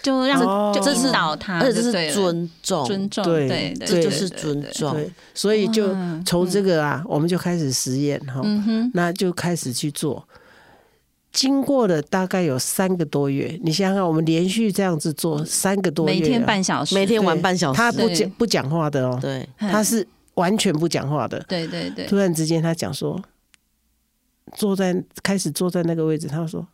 [0.00, 0.72] 就让哦。
[0.72, 4.40] 就这是引导他，而且这是尊重，尊重，对对，对对这就是对对。
[4.40, 5.10] 尊重。
[5.34, 5.92] 所以就
[6.24, 8.40] 从这个啊，我们就开始实验哈，
[8.94, 10.24] 那就开始去做。
[11.36, 21.38] 经过了大概有三个多月，你想想看，我们连续这样子做三个多月啊，每天半小时，每天玩半小时，他不讲不讲话的哦，对，他是完全不讲话的。
[21.46, 23.22] 对对对，突然之间，他讲说，
[24.54, 26.66] 坐在开始坐在那个位置，他说：“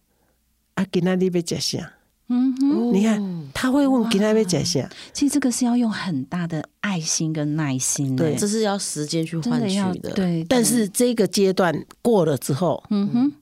[0.75, 1.94] 啊，今天你要吃啥？”
[2.29, 4.88] 嗯哼，你看，他会问今天要吃啥？
[5.12, 10.12] 其实这个是要用很大的爱心跟耐心，对哎这是要时间去换取的的。
[10.12, 13.33] 对，但是这个阶段过了之后，嗯哼，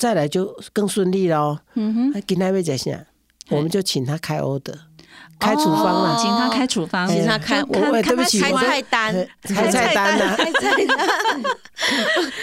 [0.00, 1.60] 再来就更顺利了哦。
[1.74, 3.04] 嗯哼，啊，今天要吃啥？
[3.50, 4.72] 我们就请他开 order，
[5.38, 6.16] 开处方哦了。
[6.16, 10.18] 请他开处方，请他开就我我看对不起开菜单，开菜单。
[10.18, 10.96] 啊， 开菜单，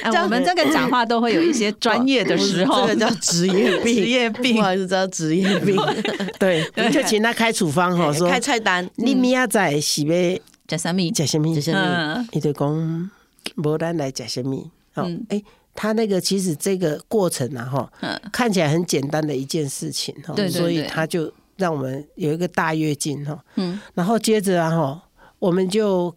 [0.03, 4.55] 哎我们这个讲话都会有一些专业的时候，这个叫职业病，职业病。
[4.57, 5.75] 不好意思，叫职业病。
[6.37, 11.55] 对，我们就请他开处方哈，说开菜单，你明仔载是要加三米，吃什么？
[11.55, 11.79] 吃什么？
[11.79, 12.27] 嗯。
[12.33, 13.09] 伊就讲
[13.55, 14.55] 无咱来吃什么？
[14.93, 15.41] 哦嗯，哎，
[15.77, 18.19] 他那个其实这个过程啊，哈，嗯。
[18.33, 23.79] 看起来很简单的一件事情哈对，对所以他就让我们有一个大跃进哈，嗯。
[23.93, 25.03] 然后接着啊哈，
[25.37, 26.13] 我们就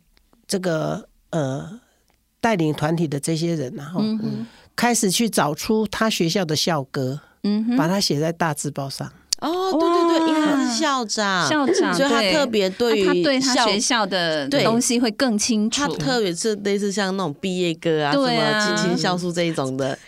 [0.47, 1.79] 这个呃
[2.41, 9.13] 带领团体的这些人然后嗯开始去找出他学校的校歌，嗯，把它写在大字报上。
[9.41, 15.81] 哦，对对对，因为他是校长，校长，所以他特别对于他对他校学校的东西会更清楚。
[15.81, 19.99] 他，特别是类似像那种毕业歌啊，什么青青校书这一种的，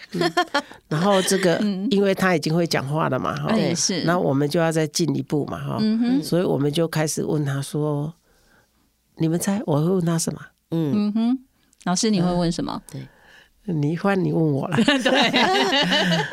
[0.89, 1.59] 然后这个，
[1.91, 4.03] 因为他已经会讲话了嘛，哈，是。
[4.05, 5.79] 那我们就要再进一步嘛，哈，
[6.23, 8.13] 所以我们就开始问他说
[9.17, 10.41] ：“你们猜我会问他什么？
[10.71, 11.39] 嗯，嗯哼，
[11.85, 13.01] 老师你会问什么？？” 对。
[13.65, 16.25] 你换你问我了， 对，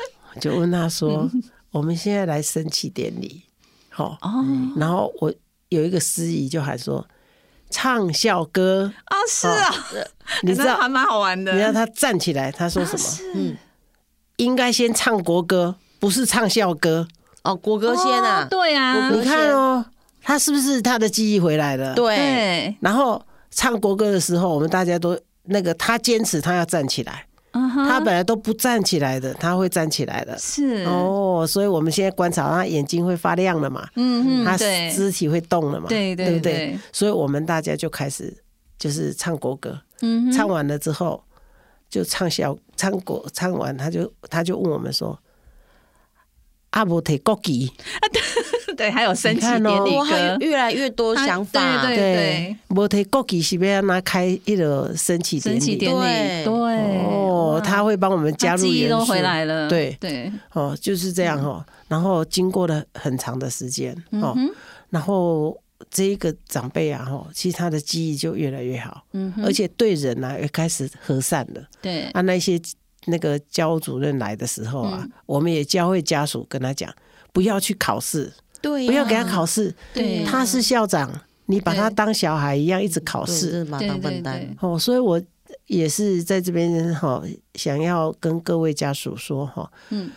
[0.41, 1.29] 就问他说
[1.71, 3.43] ：“我们现在来升旗典礼，
[3.89, 4.45] 好，哦。
[4.77, 5.33] 然后我
[5.69, 7.05] 有一个司仪就喊说
[7.69, 8.91] ：‘唱校歌。
[9.05, 9.73] 啊，是啊，’，
[10.43, 13.31] 你知道还蛮好玩的，你知道他站起来，他说什么？
[13.35, 13.57] 嗯，
[14.37, 17.07] 应该先唱国歌，不是唱校歌。
[17.43, 18.43] 哦，国歌先啊。
[18.43, 19.85] 哦，对啊，你看哦，
[20.21, 21.93] 他是不是他的记忆回来了？
[21.95, 30.37] 对，然后唱国歌的时候，我们大家都那个他坚持他要站起来，嗯哼他本来都不站起来的，他会站起来的。
[30.37, 36.79] 是，哦，所以我们现在观察他眼睛会发亮了嘛，嗯嗯，他肢体会动了嘛，对对对不对对？
[36.91, 38.35] 所以我们大家就开始
[38.77, 41.23] 就是唱国歌，嗯唱完了之后
[41.89, 45.17] 就唱小唱国，唱完他就他就问我们说。
[46.71, 47.73] 阿伯提国旗，
[48.79, 55.59] 对，还有升旗典礼歌，越来越多想法，对对对，无提国旗是要拿开一个升旗典礼。
[55.59, 56.45] 升旗典礼，对。
[56.45, 59.97] 对，哦，他会帮我们加他记忆都入元素回来了，对。
[59.99, 61.61] 对，哦，就是这样哦。
[61.89, 64.33] 然后经过了很长的时间哦，
[64.89, 65.59] 然后
[65.91, 71.61] 这一个长辈啊，哈，其实他的记忆就越来越好，嗯，而且对人啊也开始和善了。
[71.81, 72.57] 对，啊，那些
[73.07, 75.11] 那个教主任来的时候啊，嗯。
[75.25, 76.89] 我们也教会家属跟他讲，
[77.33, 81.11] 不要去考试，对呀，不要给他考试，对他是校长，
[81.45, 83.51] 你把他当小孩一样一直考，试。
[83.51, 85.21] 真的把当笨蛋哦，所以我
[85.67, 87.23] 也是在这边哈，
[87.55, 90.09] 想要跟各位家属说哈，嗯，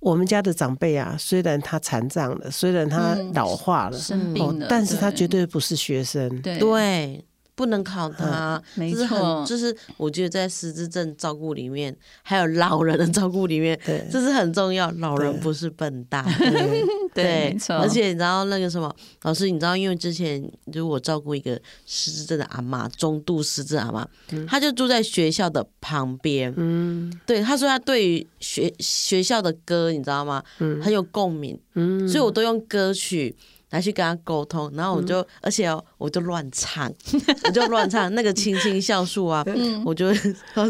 [0.00, 3.32] 我们家的长辈啊，虽然他残障了，虽然他嗯。
[3.34, 6.58] 老化了，生病了，哦但是他绝对不是学生，对。
[6.58, 7.24] 对，
[7.58, 9.44] 不能考他，没错。
[9.44, 14.06] 就是我觉得在失智症照顾里面，还有老人的照顾里面，对。
[14.12, 14.88] 这是很重要。
[14.98, 16.84] 老人不是笨蛋，对。
[17.12, 24.06] 对，没错，而且你知道那个什么，老师，你知道，因为之前就是我照顾一个失智症的阿妈，中度失智阿妈，
[24.46, 27.12] 她就住在学校的旁边，嗯。
[27.26, 30.40] 对，她说她对于学学校的歌，你知道吗？
[30.60, 30.80] 嗯。
[30.80, 33.34] 很有共鸣，嗯，所以我都用歌曲
[33.70, 36.90] 来去跟他沟通，然后我就，而且哦，我就乱唱，
[37.44, 39.82] 我就乱唱那个青青校树啊，嗯。
[39.84, 40.12] 我就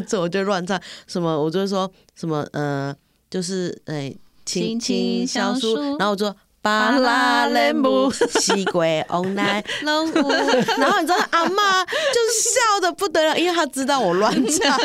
[0.06, 2.94] 这 我就乱唱什么，我就会说什么，呃，
[3.30, 6.34] 就是哎，青青校树，然后我就。
[6.60, 10.28] 巴拉雷姆西归翁奈龙舞，
[10.76, 14.76] 然后你知道阿妈就是笑的不得了，因为她知道我乱唱，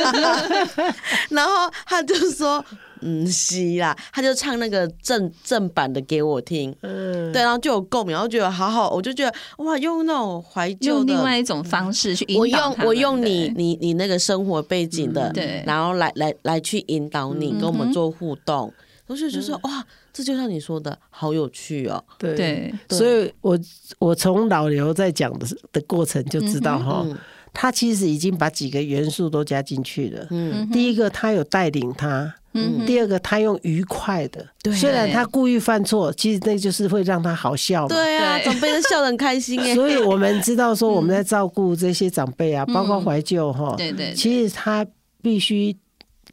[1.32, 2.64] 然后她就说。
[3.04, 7.32] 嗯，是啦，他就唱那个正正版的给我听，嗯。
[7.34, 15.64] 对，然后就有共鸣，然后觉得好好，我就觉得哇，用那种怀旧用另，外一种方式去引导我用我用你你你那个生活背景的，对。
[15.66, 18.72] 然后来来来去引导你，嗯跟我们做互动，
[19.08, 22.04] 同学就说哇，这就像你说的，好有趣哦。
[22.18, 23.60] 对对，所以我
[24.00, 27.06] 我从老刘在讲的的过程就知道哈，
[27.52, 30.28] 他其实已经把几个元素都加进去了。
[30.30, 32.36] 嗯，第一个他有带领他。
[32.54, 37.90] 嗯，第二个他用愉快的，虽然他故意犯错，其实那就是会让他好笑嘛。
[37.90, 39.74] 对啊，长辈都笑得很开心哎。
[39.76, 44.86] 所以我们知道说我们在照顾这些长辈啊，包括怀旧哈，对对，其实他
[45.22, 45.76] 必须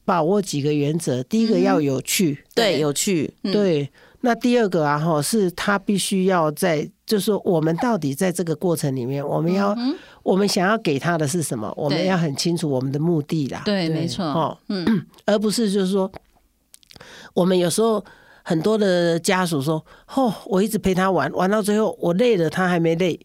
[0.05, 1.23] 把握几个原则。
[1.25, 3.91] 第一个要有趣，对，有趣，对。
[4.23, 9.77] 那第二个啊哈，是他必须要在，就是说我们到底在这个过程里面，我们要
[10.23, 11.75] 我们想要给他的是什么？
[11.77, 13.63] 我们要很清楚我们的目的啦。
[13.65, 14.25] 对，没错。
[14.25, 16.09] 哦，嗯， 而不是就是说，
[17.35, 18.05] 我们有时候
[18.45, 19.85] 很多的家属说，
[20.15, 23.19] 哦，我一直陪他玩，玩到最后我累了，他还没累，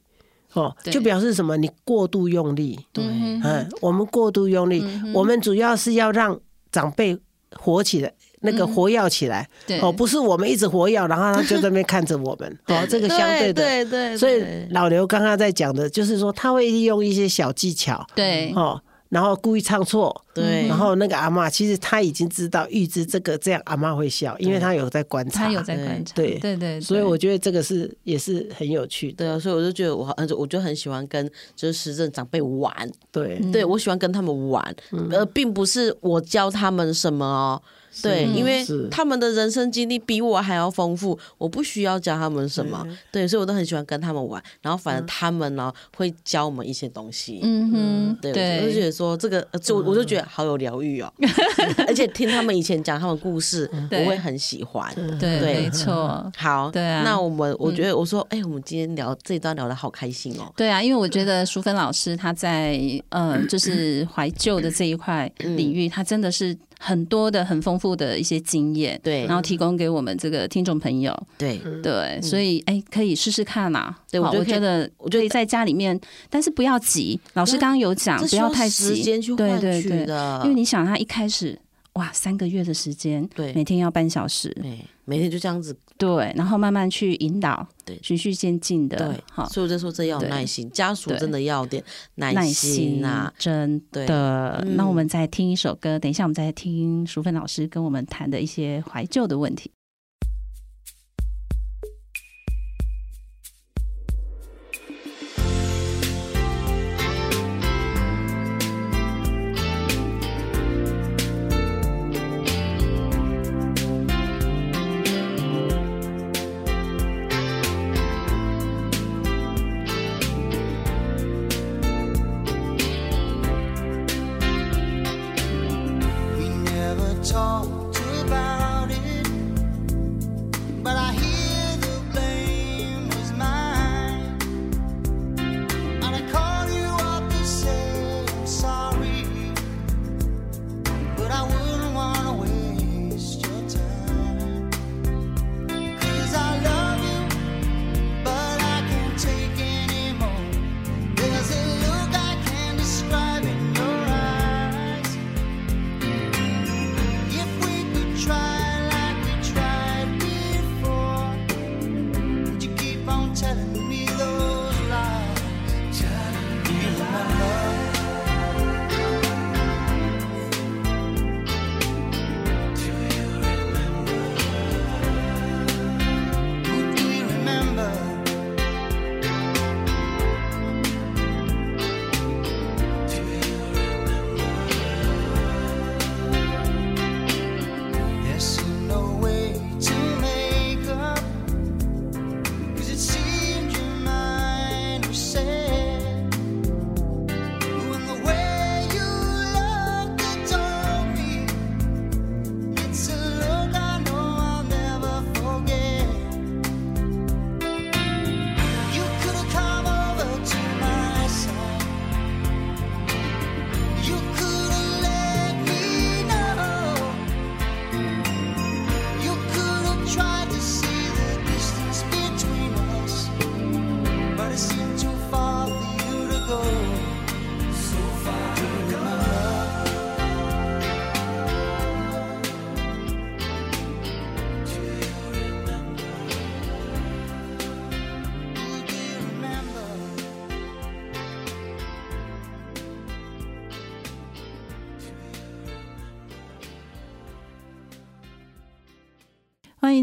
[0.53, 1.55] 哦，就表示什么？
[1.55, 2.79] 你过度用力。
[2.91, 4.83] 对，嗯，我们过度用力，
[5.13, 6.39] 我们主要是要让
[6.71, 7.15] 长辈
[7.55, 8.11] 活起来。
[8.45, 9.47] 那个活跃起来，
[9.81, 14.17] 哦，不是我们一直活跃，然后他就在那边看着我们， 哦，这个相对的，对对。
[14.17, 18.79] 所以老刘刚刚在讲的，就是说他会利用一些小技巧，对，哦，
[19.09, 26.37] 然后故意唱错，对，然后那个阿嬷其实他已经知道预知这个这样阿嬷会笑，因为他有在观察，他有在观察，对。
[26.39, 26.81] 对对。
[26.81, 31.25] 所以我觉得这个是也是很有趣的，对啊，所以我就觉得我很，我就很喜欢跟
[31.55, 32.73] 就是时政长辈玩，
[33.11, 34.75] 对，对我喜欢跟他们玩，
[35.11, 37.61] 而并不是我教他们什么哦。
[38.01, 42.85] 对，因为他们的人生经历比我还要丰富，我不需要教他们什么。
[43.11, 47.39] 对，所以我都很喜欢跟他们玩，然后反正他们呢会教我们一些东西。
[47.43, 51.11] 嗯哼，对，我就觉得说这个，就我就觉得好有疗愈哦，
[51.87, 54.93] 而且听他们以前讲他们故事，我会很喜欢。
[55.19, 56.31] 对，没错。
[56.37, 57.03] 好，对啊。
[57.03, 60.51] 那我们我觉得我说，哎，我们今天聊这一段聊的好开心哦。
[60.55, 62.79] 对啊，因为我觉得淑芬老师她在
[63.09, 66.55] 呃，就是怀旧的这一块领域，她真的是。
[66.79, 71.59] 很多的很丰富的一些经验，对，然后提供给我们这个听众朋友，对。
[71.81, 73.95] 对，所以哎，可以试试看嘛。
[74.09, 75.99] 对，我觉得我觉得在家里面，
[76.29, 77.19] 但是不要急。
[77.33, 79.03] 老师刚刚有讲，不要太急，
[79.35, 80.05] 对对对，
[80.43, 81.59] 因为你想他一开始。
[81.93, 91.83] 哇，三个月的时间，对，每天要半小时，对，每天就这样子，对，然后慢慢去引导，对，循序渐进的，对，好，所以我就说这要有耐心，家属真的要点
[92.15, 94.65] 耐心啊，真的。
[94.75, 99.71] 那我们再听一首歌，等一下我们再听淑芬老师跟我们谈的一些怀旧的问题。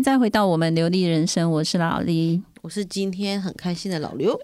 [0.02, 2.42] 再回到我们流利人生，我是老李。
[2.60, 4.36] 我是今天很开心的老刘。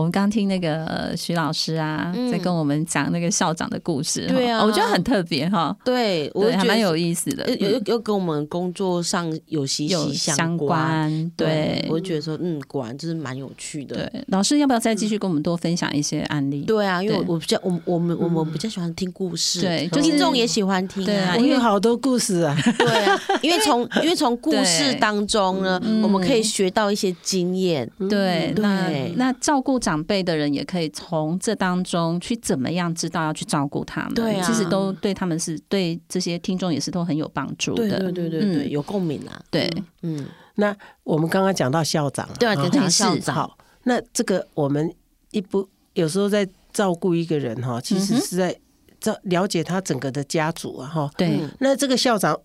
[0.00, 4.26] 我们刚听那个徐老师啊，在跟我们讲那个校长的故事。
[4.28, 5.76] 对啊，我觉得很特别哈。
[5.84, 11.30] 对，我觉得还蛮有意思的，又又跟我们工作上有息息相关。
[11.36, 13.94] 对，我觉得说，嗯，果然就是蛮有趣的。
[13.94, 16.62] 对，老师要不要再继续跟我们多分享一些案例？
[16.62, 21.04] 对啊，因为我比较，我我们我们比较喜欢听故事，对，听众也喜欢听。
[21.04, 22.56] 对啊，因为好多故事啊。
[22.78, 27.86] 对啊，因为从 因为从故事当中呢，我们可以学到一些经验。
[28.08, 34.14] 对，那那照顾长辈的人也可以从这当中去怎么样知道要去照顾他们。
[34.14, 37.98] 对啊，其实都对他们是对这些听众也是都很有帮助的。
[37.98, 39.42] 对对对对，有共鸣啊。
[39.50, 39.70] 对，
[40.02, 40.26] 嗯，
[40.56, 43.34] 那我们刚刚讲到校长，对啊，讲校长。
[43.34, 44.92] 好，那这个我们
[45.30, 48.54] 一不有时候在照顾一个人哈，其实是在
[49.00, 51.10] 照了解他整个的家族啊哈。
[51.16, 52.38] 对，那这个校长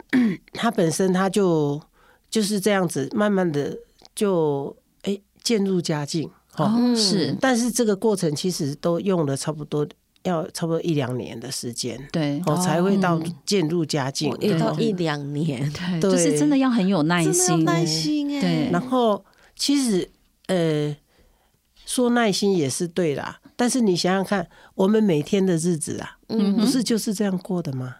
[0.54, 1.82] 他本身他就
[2.30, 3.78] 就是这样子，慢慢的
[4.16, 5.20] 就哎。
[5.46, 6.28] 渐入佳境，
[6.58, 9.88] 哦，是，但是这个过程其实都用了差不多
[10.24, 18.70] 要差不多一两年的时间，对，哦，才会到渐入佳境，也到一两年，对，就是真的要很有耐心，耐心，对。
[18.72, 19.24] 然后
[19.56, 20.10] 其实
[20.48, 20.96] 呃，
[21.86, 27.96] 说耐心也是对啦，但是你想想看，我们每天的日子啊，嗯，不是就是这样过的吗？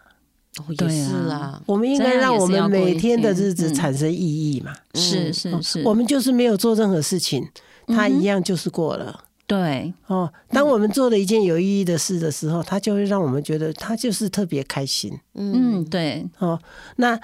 [0.80, 4.74] 也是啊，我们应该让我们每天的日子产生意义嘛？
[4.94, 7.46] 是是是，我们就是没有做任何事情，
[7.88, 9.24] 它一样就是过了。
[9.48, 15.16] 对哦，当我们做了一件有意义的事的时候，它就会让我们觉得它就是特别开心。
[15.36, 16.28] 嗯，对。
[16.40, 16.60] 哦，
[16.96, 17.20] 那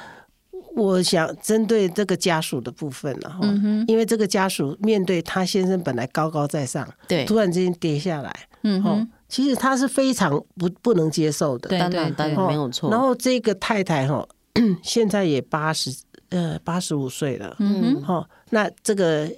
[0.76, 3.40] 我想针对这个家属的部分了哈，
[3.88, 8.34] 因为这个家属面对他先生本来高高在上，对，突然之间跌下来，
[8.64, 9.10] 嗯哼。
[9.28, 12.92] 其实他是非常不不能接受的，当然当然没有错。
[12.92, 14.28] 然后这个太太哈，
[14.84, 15.90] 现在也八十
[16.30, 19.32] 呃八十五岁了，嗯哼，那这个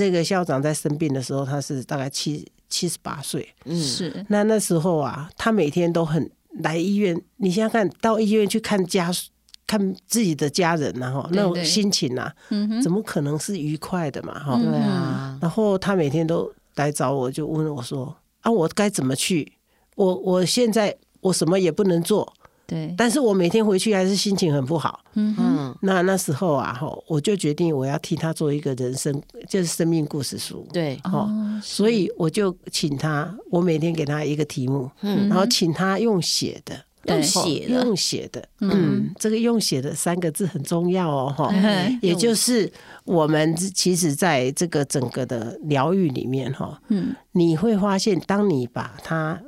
[0.00, 4.24] 这个校长在生病的时候，他是大概七七十八岁，嗯，是。
[4.30, 6.30] 那那时候啊，他每天都很
[6.62, 9.28] 来医院，你想想看到医院去看家属，
[9.66, 14.32] 看自己的家人然后那种心情啊，嗯，怎么可能是愉快的嘛？
[14.42, 15.38] 哈，对啊。
[15.42, 18.16] 然后他每天都来找我，就问我说。
[18.40, 19.52] 啊，我该怎么去？
[19.96, 22.32] 我我现在我什么也不能做，
[22.70, 22.94] 对。
[22.96, 25.00] 但是我每天回去还是心情很不好。
[25.14, 25.76] 嗯嗯。
[25.82, 30.64] 那那时候啊，哈，我就决定我要替他做一个人生，就是生命故事书。
[30.72, 30.98] 对。
[31.04, 31.28] 哦。
[31.62, 36.84] 所以我就请他，我每天给他一个题目，嗯，然后请他用写的。
[37.06, 41.50] 用写的，用写的，嗯，这个用写的三个字很重要哦，哈，
[42.02, 42.70] 也就是
[43.04, 49.40] 我们其实在这个整个的疗愈里面，哈，嗯，你会发现，当你把他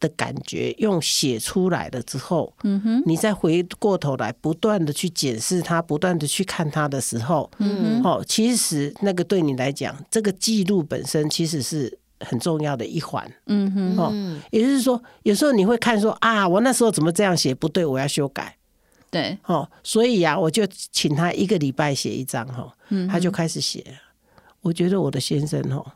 [0.00, 11.98] 的感觉用写出来了之后，嗯哼，你再回过头来不断的去检视它，不断的去看它的时候，嗯哼，哦，其实那个对你来讲，这个记录本身其实是。
[12.20, 14.12] 很重要的一环，嗯哼，哦，
[14.50, 18.56] 也就是说，有时候你会看说啊，我那时候怎么这样写不对，我要修改，
[19.08, 22.74] 对，哦，所以呀，我就请他一个礼拜写一张，哈，
[23.08, 23.84] 他就开始写。
[24.62, 25.92] 我觉得我的先生，哦，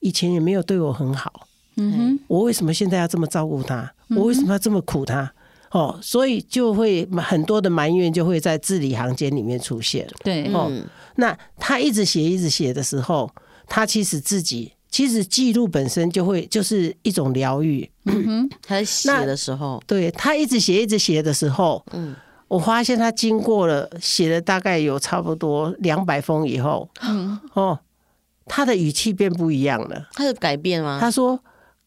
[0.00, 1.46] 以前也没有对我很好，
[1.76, 3.92] 嗯哼，我为什么现在要这么照顾他？
[4.10, 5.32] 我为什么要这么苦他？
[5.70, 10.70] 哦，所以就会很多的埋怨就会在字里行间里面出现，对，哦，
[11.16, 13.30] 那他一直写一直写的时候，
[13.66, 14.72] 他其实自己。
[14.88, 17.90] 其实记录本身就会就是一种疗愈。
[18.04, 22.14] 嗯哼， 他写的时候，对，他一直写一直写的时候，嗯，
[22.46, 27.76] 我发现他经过了写了大概有差不多两百封以后，嗯哦，
[28.46, 30.06] 他的语气变不一样了。
[30.12, 30.98] 他有改变吗？
[31.00, 31.36] 他说：“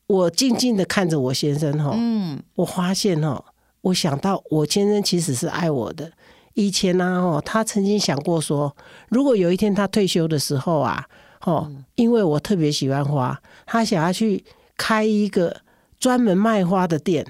[0.08, 3.44] 我静静的看着我先生，哈，嗯，我发现哈，
[3.82, 6.12] 我想到我先生其实是爱我的。
[6.54, 8.76] 以前呢，哦，他曾经想过说，
[9.10, 11.06] 如果有一天他退休的时候啊。”
[11.46, 14.44] 哦，因为我特别喜欢花，他想要去
[14.76, 15.62] 开一个
[15.98, 17.26] 专门卖花的店，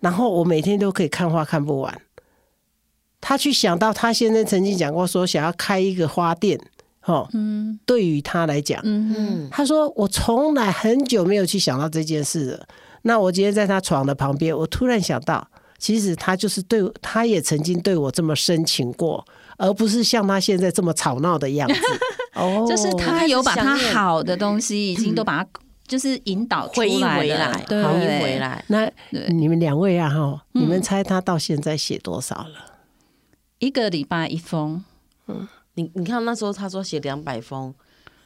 [0.00, 2.02] 然后我每天都可以看花看不完。
[3.22, 6.60] 他去想到他先生曾经讲过说想要开一个花店，
[7.04, 12.66] 哦，嗯，对于他来讲，嗯嗯，他说我从来很久没有去想到这件事了。
[13.02, 15.46] 那我今天在他床的旁边，我突然想到，
[15.78, 19.22] 其实他就是对，他也曾经对我这么深情过，
[19.58, 21.80] 而不是像他现在这么吵闹的样子。
[22.34, 25.50] 哦，就是他有把他好的东西，已经都把它
[25.86, 28.64] 就是引导回应，回来，回忆回来。
[28.68, 28.90] 那
[29.28, 32.80] 你们两位啊，哈，你们猜他到现在写多少了？
[33.58, 34.82] 一个礼拜一封。
[35.28, 37.74] 嗯，你你看那时候他说写两百封，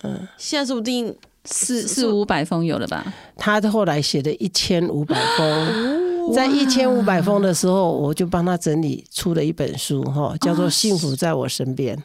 [0.03, 3.12] 嗯，现在说不定四四五百封有了吧？
[3.36, 6.09] 他后来写的一千五百封。
[6.34, 11.96] 在一千五百封的时候，我就帮他整理出了一本书，哈，叫做《幸福在我身边》。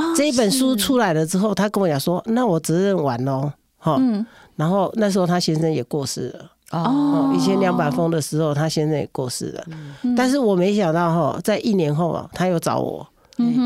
[0.00, 4.00] 哦，这一本书出来了之后，他跟我讲说：“那我责任完喽，哈。”
[4.54, 6.50] 然后那时候他先生也过世了。
[6.70, 9.64] 哦，一千两百封的时候，他先生也过世了。
[10.16, 13.04] 但是我没想到哈，在一年后啊，他又找我。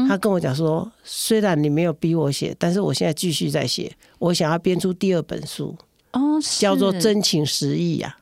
[0.09, 5.77] 他跟我讲说：“虽然你没有逼我写，但是我现在继续在写，我想要编出第二本书。”
[6.12, 8.16] 哦，叫做《真情实意》呀。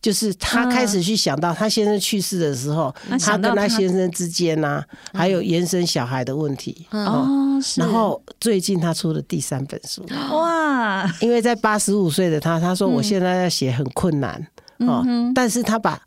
[0.00, 6.86] 就是他开始去想到他先生去世的时候，他跟他先生之间呐，还有延伸小孩的问题。
[6.90, 10.02] 哦，然后最近他出了第三本书。
[10.30, 11.04] 哇！
[11.20, 14.46] 因为在八十五岁的他，他说我现在要写很困难
[14.78, 15.04] 哦，
[15.34, 16.00] 但是他把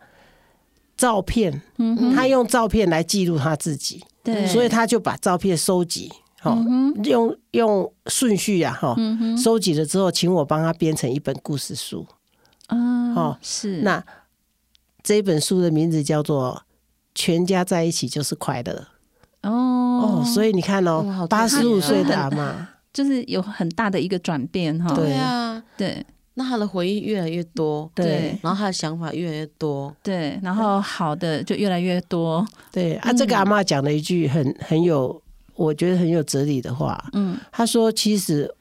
[0.98, 1.62] 照片，
[2.16, 6.58] 他用照片来记录他自己，对，所以他就把照片收集，好，
[7.04, 8.96] 用用顺序呀，哈，
[9.38, 12.08] 收集了之后，请我帮他编成一本故事书。
[12.70, 13.82] 哦，是。
[13.82, 14.04] 那
[15.04, 16.64] 这本书的名字叫做
[17.14, 18.88] 《全家在一起就是快乐》。
[19.50, 24.96] 哦哦，所以你看哦，八十五岁的阿妈， 就是有很大的一个转变哈。
[24.96, 26.06] 对啊，对。
[26.36, 28.38] 那他的回忆越来越多，对。
[28.42, 30.40] 然后他的想法越来越多，对。
[30.42, 32.96] 然后好的就越来越多，对。
[32.96, 35.22] 啊，这个阿妈讲了一句很很有，
[35.56, 37.04] 我觉得很有哲理的话。
[37.14, 38.54] 嗯，他说：“其实。”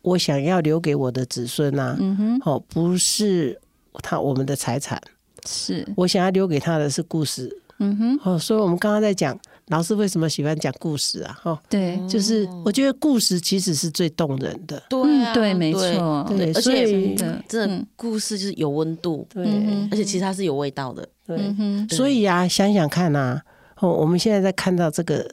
[0.00, 3.60] 我想要留给我的子孙呐，嗯哼，哦，不是
[3.94, 4.98] 他我们的财产，
[5.44, 9.38] 是我想要留给他的是故事，嗯哼，哦，所以我们刚刚在讲
[9.68, 11.38] 老师为什么喜欢讲故事啊？
[11.42, 17.14] 哈，对，就是我觉得故事其实是最动人的，对对，没错，对，而且
[17.48, 19.44] 这故事就是有温度，对，
[19.90, 21.38] 而且其实它是有味道的，对，
[21.90, 23.40] 所以啊，想想看呐，
[23.80, 25.30] 哦，我们现在在看到这个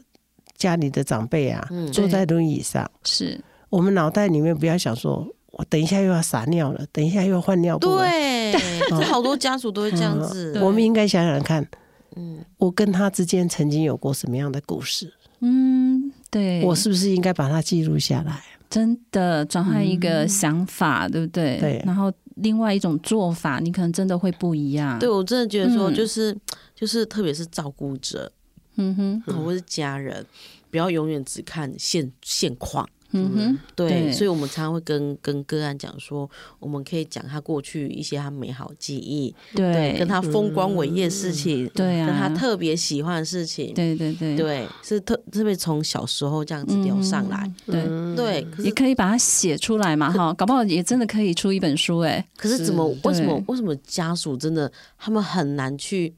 [0.58, 3.40] 家里的长辈啊，坐在轮椅上，是。
[3.70, 7.88] 我们脑袋里面不要想说，我等一下又要撒尿了，等一下又要换尿布。
[7.98, 8.54] 对，
[8.90, 10.58] 这好多家属都会这样子。
[10.62, 11.68] 我们应该想想看，
[12.16, 15.14] 嗯，我跟他之间曾经有过什么样的故事？
[15.42, 18.42] 嗯，对，我是不是应该把它记录下来？
[18.70, 21.60] 真的转换一个想法，对不对？
[21.60, 21.84] 对。
[21.86, 24.98] 然后另外一种做法，你可能真的会不一样。
[24.98, 26.36] 对，我真的觉得说，就是
[26.74, 28.32] 就是，特别是照顾者，
[28.76, 30.26] 嗯哼，或是家人，
[30.72, 32.88] 不要永远只看现现况。
[33.16, 48.26] 嗯哼，对，对，所以，我们常常会跟跟个案讲说，我们可以讲他过去一些他美好记忆，对，对跟他风光伟业事情，对、啊、跟他特别喜欢的事情，对对对，对，是特特别从小时候这样子聊上来，嗯、对。
[48.26, 56.14] 对，也可以把它写出来嘛，哈，搞不好也真的可以出一本书，哎，可是怎么为什么为什么家属真的他们很难去？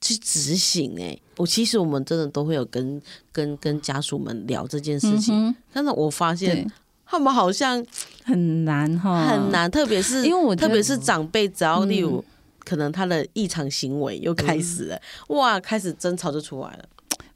[0.00, 6.70] 去执行哎、欸，我其实我们真的都会有跟跟跟家属们聊这件事情，嗯、但是我发现
[7.04, 7.84] 他们好像
[8.22, 12.24] 很难哈，很难，特别是因为我特别是长辈，只要例如、嗯、
[12.60, 14.96] 可能他的异常行为又开始了，
[15.28, 16.84] 嗯、哇，开始争吵就出来了。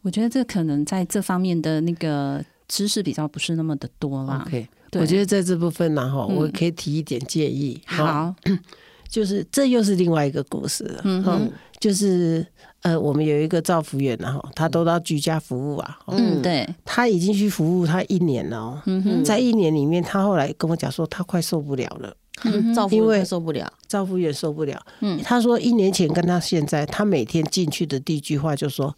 [0.03, 4.45] 我觉得这可能在这方面的那个知识比较不是那么的多啦。
[4.47, 7.81] OK，对我觉得在这部分呢，哈，我可以提一点建议。
[7.91, 8.35] 嗯、好，
[9.09, 11.01] 就是这又是另外一个故事了。
[11.05, 11.51] 嗯哼。
[11.83, 12.47] 就是
[12.83, 15.99] 呃，我们有一个照服员然后他都到居家服务啊。
[16.07, 18.81] 嗯，对，他已经去服务他一年了。
[18.87, 22.17] 嗯哼，在一年里面，他后来跟我讲说，他快受不了了。
[22.45, 24.81] 嗯，照服员受不了，照服员受不了。
[25.01, 28.97] 嗯，他说一年前跟他现在，他每天进去的第一句话就说：“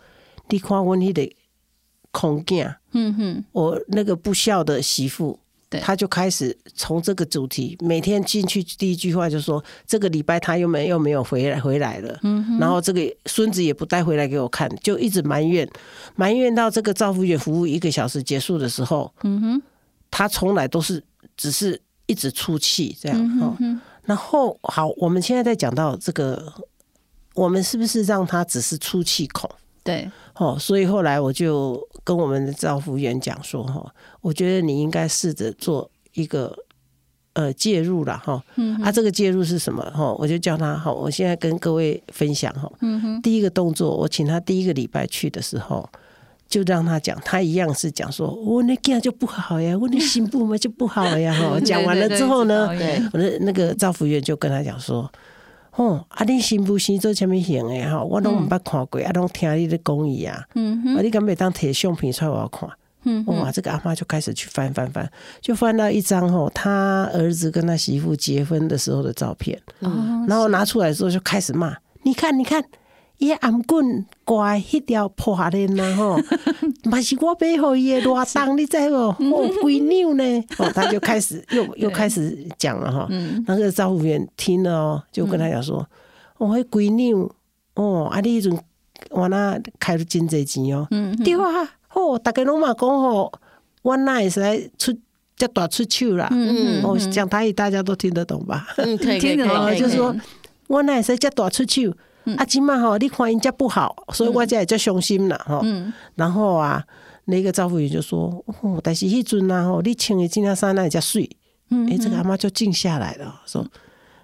[0.50, 1.34] 你看我你的
[2.10, 5.38] 空镜。”嗯哼，我那个不孝的媳妇。
[5.80, 15.68] 他就开始从这个主题，每天进去第一句话就说：“这个礼拜他又没又没有回来回来了。”嗯，然后这个孙子也不带回来给我看，就一直埋怨，
[16.16, 19.62] 埋怨到这个照服员服务一个小时结束的时候，嗯哼，
[20.10, 21.02] 他从来都是
[21.36, 23.56] 只是一直出气这样哈。
[24.02, 26.52] 然后好，我们现在在讲到这个，
[27.34, 29.50] 我们是不是让他只是出气孔？
[29.82, 30.10] 对。
[30.36, 36.56] 哦，所以后来我就跟我们的照服员讲说，哈，我觉得你应该试着做一个
[37.34, 39.82] 呃介入了，哈，嗯，啊，这个介入是什么？
[39.94, 42.68] 哈，我就叫他，哈，我现在跟各位分享，哈，
[43.22, 45.88] 第一个动作，我请他第一个礼拜去的时候，
[46.48, 52.68] 就让他讲，他一样是讲说，我那这样就不好呀，我那 心部嘛就不好呀，哈，讲完了之后呢，
[53.12, 55.08] 我的那个赵服员就跟他讲说。
[55.76, 58.04] 哦，啊，你新妇生做啥物型的吼？
[58.04, 60.44] 我拢毋捌看过，啊，拢听你的讲伊啊。
[60.54, 62.68] 嗯哼，啊，你敢袂当摕相片出来我看？
[63.04, 65.10] 嗯，哇，这个阿妈就开始去翻翻翻，
[65.40, 69.60] 就翻到一张吼，他儿子跟他媳妇结婚的时候的照片。
[69.80, 72.64] 嗯，然后拿出来之后就开始骂，你看，你看。
[73.24, 76.18] 伊颔棍挂迄条破链啦吼，
[76.90, 78.94] 嘛是我背后伊的罗当，你知无？
[78.96, 80.24] 哦，规扭呢？
[80.58, 83.08] 哦，他就开始 又又开始讲了哈。
[83.46, 85.86] 那个招呼员听了哦，就跟他讲说
[86.38, 87.14] ：“我会闺女
[87.74, 88.58] 哦，啊，你迄阵
[89.10, 93.32] 我那开了真济钱哦，嗯，对啊，哦，大家拢嘛讲吼，
[93.82, 94.92] 我那会使来出
[95.36, 98.66] 遮大出手啦，嗯，我，讲台语大家都听得懂吧？
[98.78, 100.14] 嗯，可以 可以可以，就是说
[100.68, 101.64] 我那会使遮大出
[102.24, 105.62] 手，啊，今嘛吼，你看人家不好，所以我才会才伤心啦，吼，
[106.14, 106.84] 然后啊，
[107.26, 111.28] 那个赵福元就说，哦，但是迄阵啊，吼，你穿的这件衫那会遮水，
[111.70, 113.66] 嗯，哎，这个阿妈就静下来了，说。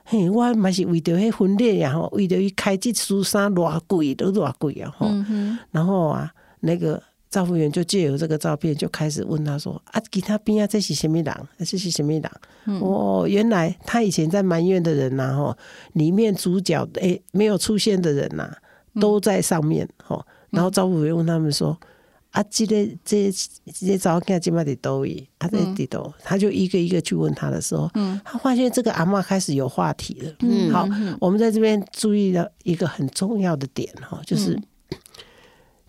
[0.02, 5.06] 嘿，我嘛是为着迄婚礼呀吼，为着伊开这书衫偌贵都偌贵啊吼。
[5.70, 6.28] 然后啊，
[6.58, 7.00] 那个
[7.30, 11.34] 赵福元就借由这个照片，就开始问他说：“啊，给他边啊，这是什么人？
[11.58, 12.30] 这是什么人？”
[12.82, 15.56] 哦，原来他以前在埋怨的人呐吼，
[15.92, 18.50] 里面主角诶没有出现的人呐，
[19.00, 20.26] 都在上面吼。
[20.50, 21.78] 然后赵福元问他们说。
[22.32, 30.32] 啊，这个这这些照片今嘛在倒位，啊在伫倒，他就一个一个去问他的时候，嗯，他发现这个阿嬷开始有话题了。
[30.38, 30.88] 嗯，好，
[31.20, 34.56] 我们在这边注意了一个很重要的点哈，就是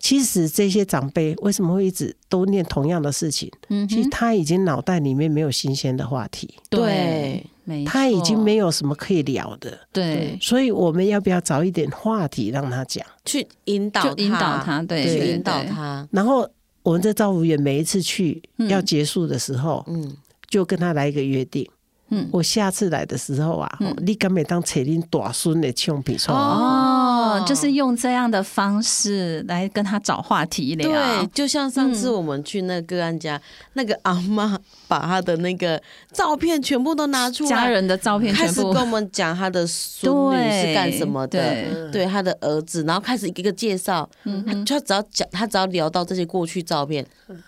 [0.02, 3.50] 其实这些长辈为什么会一直都念同样的事情？
[3.70, 6.54] 嗯，其实他已经脑袋里面没有新鲜的话题。
[6.68, 7.46] 对。
[7.86, 16.06] 他已经没有什么可以聊的，对，所以我们要不要找一点话题让他讲，去引导他，引导他，对，去引导他。
[16.10, 16.44] 然后
[16.82, 20.12] 我们在赵福元每一次去要结束的时候，嗯，
[20.48, 21.64] 就跟他来一个约定，
[22.08, 27.21] 嗯，我下次来的时候啊，你敢没当扯恁大孙的唱片哦。
[27.40, 30.88] 就是用这样的方式来跟他找话题聊。
[30.88, 33.40] 对，就像上次我们去那个个案家，
[33.74, 34.58] 那个阿妈
[34.88, 35.80] 把他的那个
[36.12, 44.08] 照片全部都拿出来，家人的照片，开始跟我们讲他的孙女是干什么的，对他的儿子，然后开始一个个介绍。
[44.24, 47.04] 嗯，他只要讲，他只要聊到这些过去照片，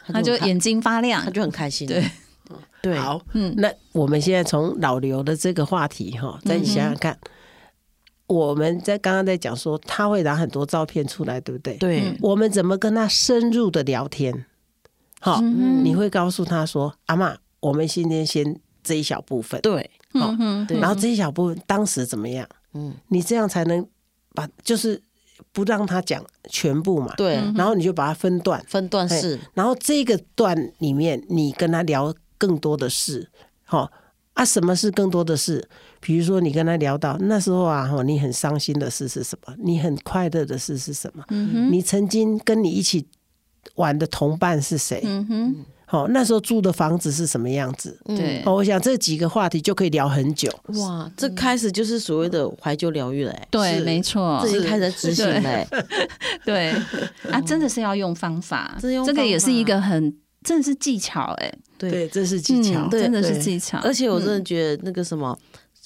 [0.07, 1.87] 他就眼睛发亮，他就很开心。
[1.87, 2.05] 对，
[2.83, 7.17] 对，好，嗯，那我们现在从老刘的这个话题哈，再想想看。
[8.27, 11.77] 我们在刚刚在讲说，他会拿很多照片出来，对不对？
[11.77, 12.17] 对。
[12.21, 14.47] 我们怎么跟他深入的聊天？
[15.21, 19.91] 好，你会告诉他说：“阿妈，我们今天先这一小部分。”对。
[20.15, 20.35] 好，
[20.69, 22.49] 然后这一小部分当时怎么样？
[22.73, 23.87] 嗯，你这样才能
[24.35, 25.01] 把，就是
[25.53, 27.13] 不让他讲全部嘛。
[27.17, 27.35] 对。
[27.55, 29.39] 然后你就把它分段，分段式。
[29.53, 33.29] 然后这个段里面，你跟他聊更多的事。
[33.65, 33.93] 好。
[34.35, 35.69] 啊，什么是更多的事？
[36.05, 39.55] 比如说，你跟他聊到那时候啊，哈，你很伤心的事是什么？
[39.59, 41.25] 你很快乐的事是什么？
[41.31, 43.07] 嗯哼，你曾经跟你一起
[43.77, 45.01] 玩的同伴是谁？
[45.03, 47.99] 嗯哼，好，那时候住的房子是什么样子？
[48.05, 50.53] 对，哦，我想这几个话题就可以聊很久。
[50.81, 55.67] 哇，这开始就是所谓的怀旧疗愈了，对，没错，这已经开始执行了，
[56.45, 56.73] 对，
[57.31, 61.51] 啊，真的是要用方法，这个也是一个很，真的是技巧，哎。
[61.77, 63.79] 对，这是技巧，真的是技巧。
[63.83, 65.37] 而且我真的觉得那个什么，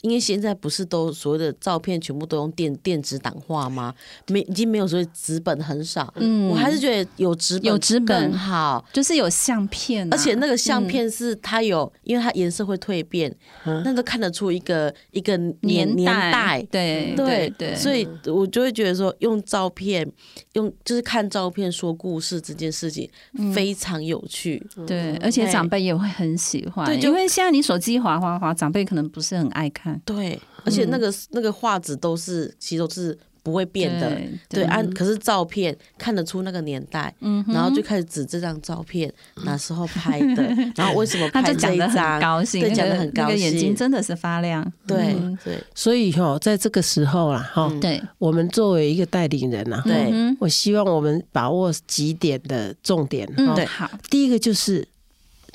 [0.02, 3.92] 因为现在不是都所谓的照片全部都用电电子档化吗？
[4.28, 6.12] 没，已经没有所谓纸本很少。
[6.16, 13.34] 嗯，我还是觉得有纸本有纸本好，就是有相片，而且那个相片是它有，因为它颜色会蜕变，
[13.64, 16.64] 那都看得出一个一个年年代。
[16.70, 20.08] 对对对，所以我就会觉得说，用照片，
[20.52, 23.08] 用就是看照片说故事这件事情
[23.52, 24.64] 非常有趣。
[24.86, 29.87] 对，而且长辈也会很喜欢，对，因为现在你手机滑滑滑，长辈可能不是很爱看。
[30.04, 33.18] 对，而且那个那个画质都是，其实都是。
[33.40, 37.14] 不会变的，对，按可是照片看得出那个年代，
[37.46, 39.10] 然后就开始指这张照片
[39.44, 40.42] 哪时候拍的，
[40.76, 54.86] 然后为什么拍这一张，高兴，对，讲的很高兴，眼睛真的是发亮，对对，所以哈，在这个时候啦，哈，对，我们作为一个带领人呐，对，我希望我们把握几点的重点，对，好，第一个就是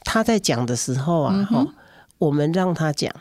[0.03, 1.67] 他在讲的时候啊，哈，
[2.17, 3.13] 我们让他讲，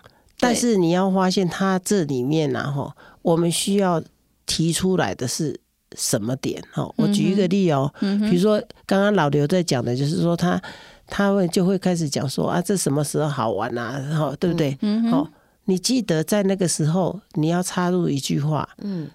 [0.43, 4.03] 但是你要发现他这里面然后，我们需要。
[4.45, 5.59] 提出来的是
[5.97, 6.63] 什么点？
[6.73, 10.61] 哈，我举一个例哦，嗯比如说刚刚老刘在讲的，就是说他
[11.07, 13.99] 他会就会开始讲说啊，这什么时候好玩啊？
[14.11, 14.77] 然后对不对？
[15.11, 15.27] 好，
[15.67, 19.09] 你记得在那个时候你要插入一句话，嗯，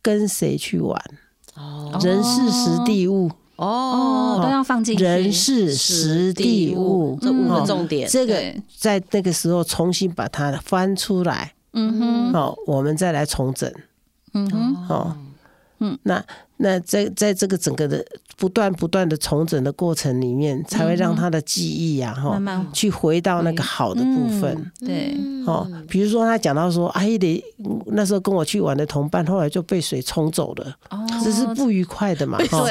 [0.00, 0.96] 跟谁去玩？
[1.56, 3.30] 哦，人事时地物
[3.60, 5.04] 哦，都要放进去。
[5.04, 8.34] 人事时地物，这五个重点，这个
[8.74, 13.70] 在那个时候重新把它翻出来，嗯哼，好，我们再来重整。
[14.32, 15.16] 嗯哼，哦，
[15.80, 16.22] 嗯，那
[16.58, 18.04] 那在在这个整个的
[18.36, 24.70] 不断不断的重整的过程里面，才会让他的记忆啊，哈，去回到那个好的部分。
[24.78, 25.16] 对，
[25.46, 27.42] 哦，比如说他讲到说，阿姨的
[27.86, 30.76] 那时候跟我去玩的同伴，后来就被水冲走了，
[31.24, 32.66] 这是不愉快的嘛，哈，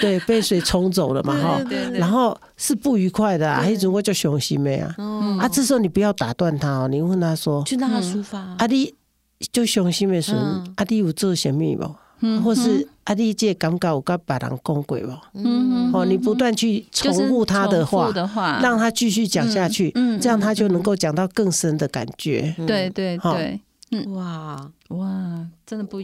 [0.00, 1.60] 对，被水冲走了嘛，哈，
[1.92, 4.96] 然后是不愉快的啊，一直我就伤心妹啊，
[5.38, 8.94] 啊，这时候你不要打断他哦，你问他说，去让他抒发，阿弟。
[9.50, 10.40] 就熊心的时候，
[10.76, 11.64] 阿弟有做什么
[12.22, 12.44] 不？
[12.44, 15.18] 或是阿弟这感觉有跟别人讲过不？
[15.34, 18.12] 嗯哦，你不断去重复他的话，
[18.62, 22.54] 让他继续讲下去，嗯这样他就能够讲到更深的感觉。
[22.66, 23.60] 对对对，
[23.90, 26.00] 嗯哇哇，真的不，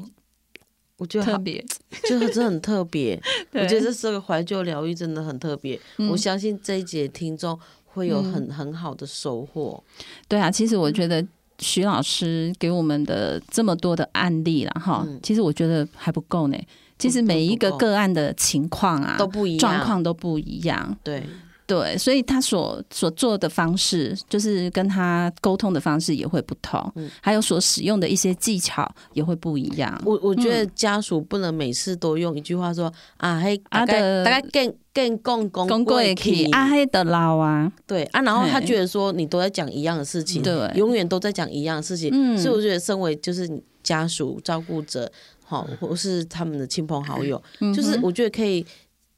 [0.98, 1.64] 我觉得特别，
[2.08, 3.20] 就真的很特别。
[3.54, 5.80] 我觉得这是个怀旧疗愈，真的很特别。
[6.10, 9.82] 我相信这一节听众会有很很好的收获。
[10.26, 11.24] 对啊，其实我觉得。
[11.58, 16.56] 徐老师给我们的这么多的案例了哈，其实我觉得还不够呢。
[16.98, 20.96] 其实每一个个案的情况啊，都不一样，状况都不一样。
[21.02, 21.22] 对。
[21.68, 30.00] 对，所以他所所做的方式，就是跟他沟通的方式也会不同，嗯、还有所使用的一些技巧也会不一样。
[30.06, 43.46] 我我觉得家属不能每次都用一句话说、嗯、啊，嘿，大概大概更更共共过去，啊，嘿的老啊，对啊，然后他觉得说你都在讲一样的事情，对，永远都在讲一样的事情，嗯、所以我觉得身为就是
[43.82, 45.12] 家属照顾者，
[45.44, 48.64] 好，或是他们的亲朋好友，嗯、就是我觉得可以。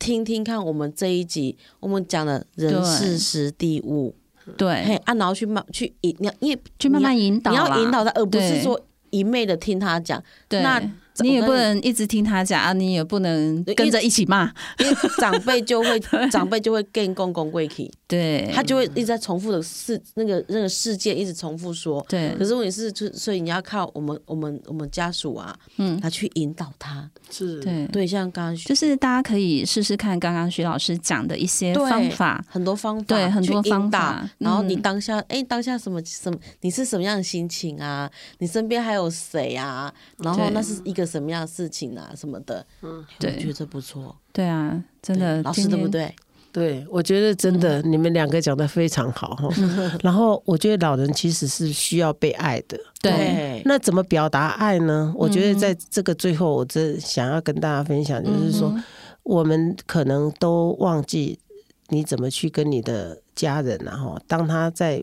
[0.00, 4.12] 听听看，我们这一集我们讲的人事时地物，
[4.56, 8.80] 对，嘿啊，然后去慢去引，你要你也去慢慢引导，你要引导他，而不是说
[9.10, 10.60] 一昧的听他讲，对。
[10.62, 10.82] 那。
[11.20, 16.00] 你也不能一直听他讲啊，你也不能跟着一起骂，因为长辈就会
[16.30, 22.34] 长辈就会更公公贵体，对，他就会一直在重复的事那个那个事件一直重复说，对。
[22.38, 27.60] 可是问题是，就所以你要靠我们我们我们家属啊，嗯，来去引导他，是。
[27.60, 27.86] 对。
[27.88, 34.28] 对，像刚刚就是大家可以试试看刚刚徐老师讲的一些方法，很多方法，对，很多方法。
[34.38, 38.10] 然后你当下哎，当下什么什么，你是什么样的心情啊？
[38.38, 39.92] 你身边还有谁啊？
[40.18, 41.98] 然后那是一个什么样的事情？
[41.98, 44.16] 啊什么的，嗯，对，我觉得不错。
[44.32, 46.14] 对啊，真的，老师对不对？
[46.52, 49.48] 对，我觉得真的，你们两个讲的非常好哈。
[50.02, 52.78] 然后我觉得老人其实是需要被爱的。
[53.00, 55.12] 对，那怎么表达爱呢？
[55.16, 58.74] 我觉得在这个最后，我这想要跟大家分享，就是说，
[59.22, 61.38] 我们可能都忘记
[61.88, 65.02] 你怎么去跟你的家人，然后当他在。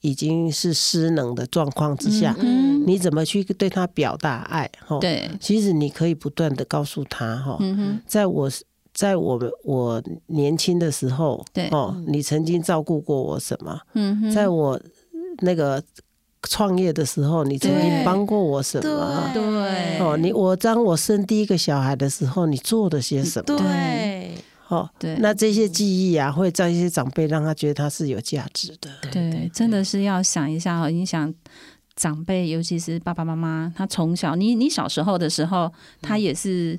[0.00, 2.32] 已经是失能的状况之下，
[2.78, 4.70] 嗯、你怎么去对他表达爱？
[4.86, 8.50] 哈，对，其实你可以不断的告诉他，哈、嗯，在我，
[8.92, 13.80] 在我们我年轻的时候，对，哦，你曾经照顾过我什么？
[13.94, 14.80] 嗯，在我
[15.38, 15.82] 那个
[16.42, 19.30] 创业的时候，你曾经帮过我什么？
[19.34, 23.58] 对，哦，你我当我生第一个小孩的时候，你做了些什么？
[23.58, 24.34] 对。
[24.68, 28.90] 哦，对，那这些记忆啊，会在一些长辈让他觉得他是有价值的。
[29.10, 31.32] 对，真的是要想一下哦，影响
[31.98, 35.70] 长辈，尤其是爸爸妈妈，他从小，你你小时候的时候，
[36.00, 36.78] 他也是、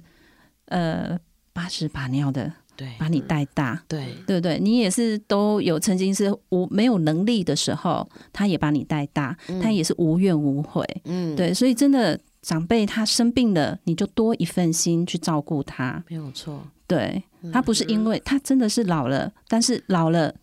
[0.68, 1.20] 嗯、呃
[1.52, 4.58] 把屎把尿的，对，把你带大，对，对不对？
[4.58, 16.66] 你也是都有曾经是无没有能力的时候，他也把你带大，嗯、他也是无怨无悔，嗯，对，所以真的长辈他生病了，你就多一份心去照顾他，没有错。
[16.88, 20.34] 对，他不是因为他真的是老了，但是老了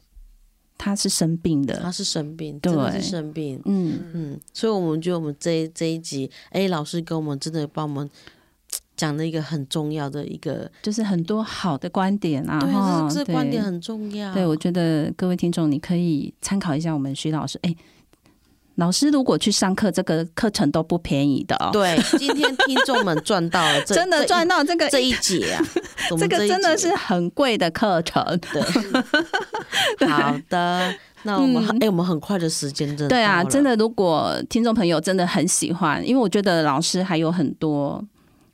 [0.78, 3.60] 他是生病的，他是生病，真的是生病。
[3.64, 8.08] 嗯嗯，所以我们觉得我们这一这一集，哎，老师给我们真的帮我们
[8.96, 12.58] 讲了一个很重要的一个，就是很多好的观点啊。
[12.60, 14.32] 对，这观点很重要。
[14.34, 17.58] 对，我觉得各位听众，你可以参考一下我们徐老师。
[17.62, 17.74] 哎。
[18.76, 21.70] 老师如果去上课，这个课程都不便宜的哦。
[21.72, 25.64] 对，今天听众们赚到了， 真的赚到这个这一节啊，
[26.18, 28.22] 这个真的是很贵的课程。
[28.52, 28.62] 对，
[30.08, 38.04] 好的，那我们哎、嗯欸，我们很快的时间真的对啊，真的，如果听众朋友真的很喜欢，因为我觉得老师还有很多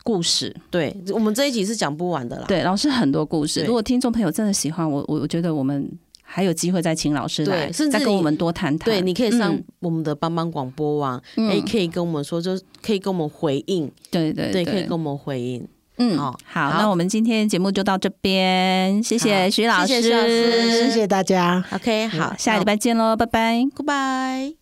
[0.04, 2.44] 故事，对我们这一集是讲不完的啦。
[2.46, 5.90] 对，老师很多故事，如果听众朋友真的喜欢我，我我觉得我们。
[6.34, 8.86] 还有机会再请老师来，甚至再跟我们多谈谈。
[8.86, 13.90] 对，你可以上我们的帮帮广播网，也可以跟我们说，就可以跟我们回应。
[14.10, 15.68] 对对对，可以跟我们回应。
[15.98, 21.62] 嗯，好，那我们今天节目就到这边，谢谢徐老师，谢谢大家。
[21.70, 24.61] OK，好，下礼拜见喽，拜拜，Goodbye。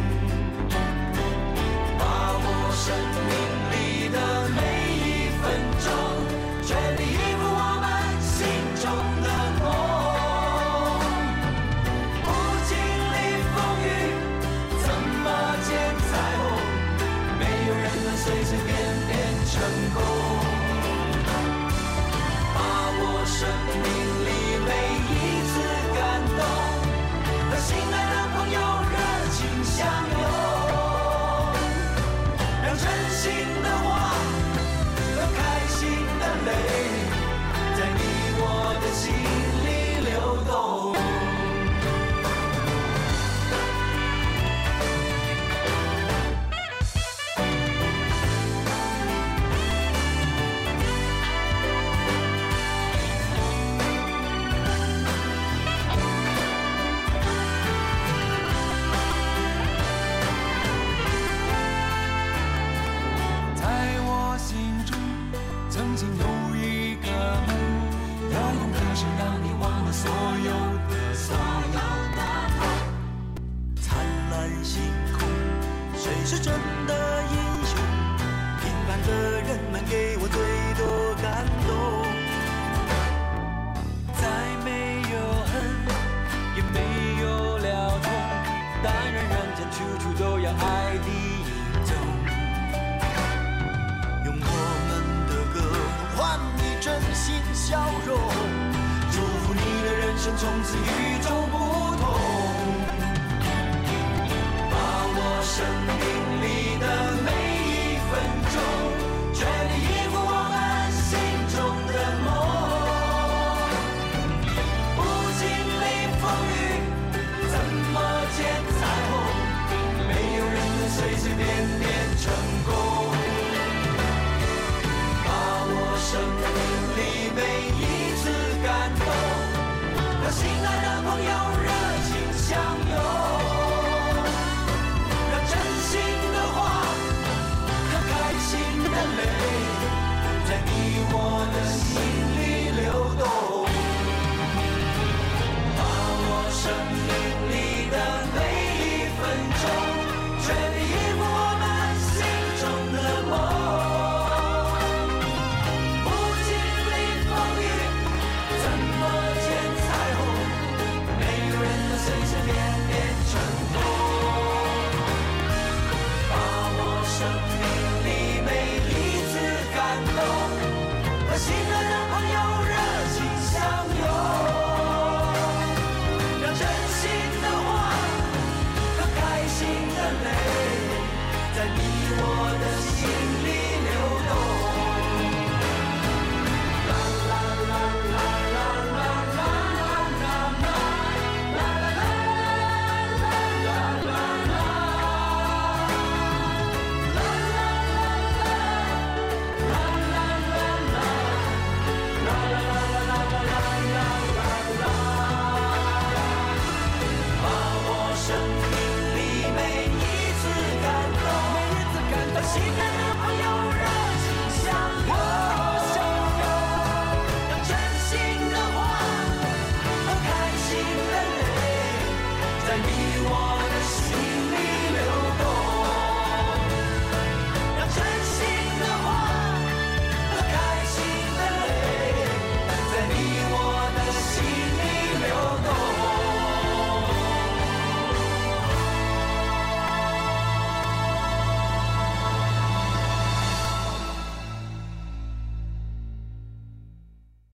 [2.01, 2.97] 把握生
[3.29, 3.31] 命
[3.71, 4.17] 里的
[4.49, 4.59] 每
[4.97, 5.43] 一分
[5.85, 6.10] 钟。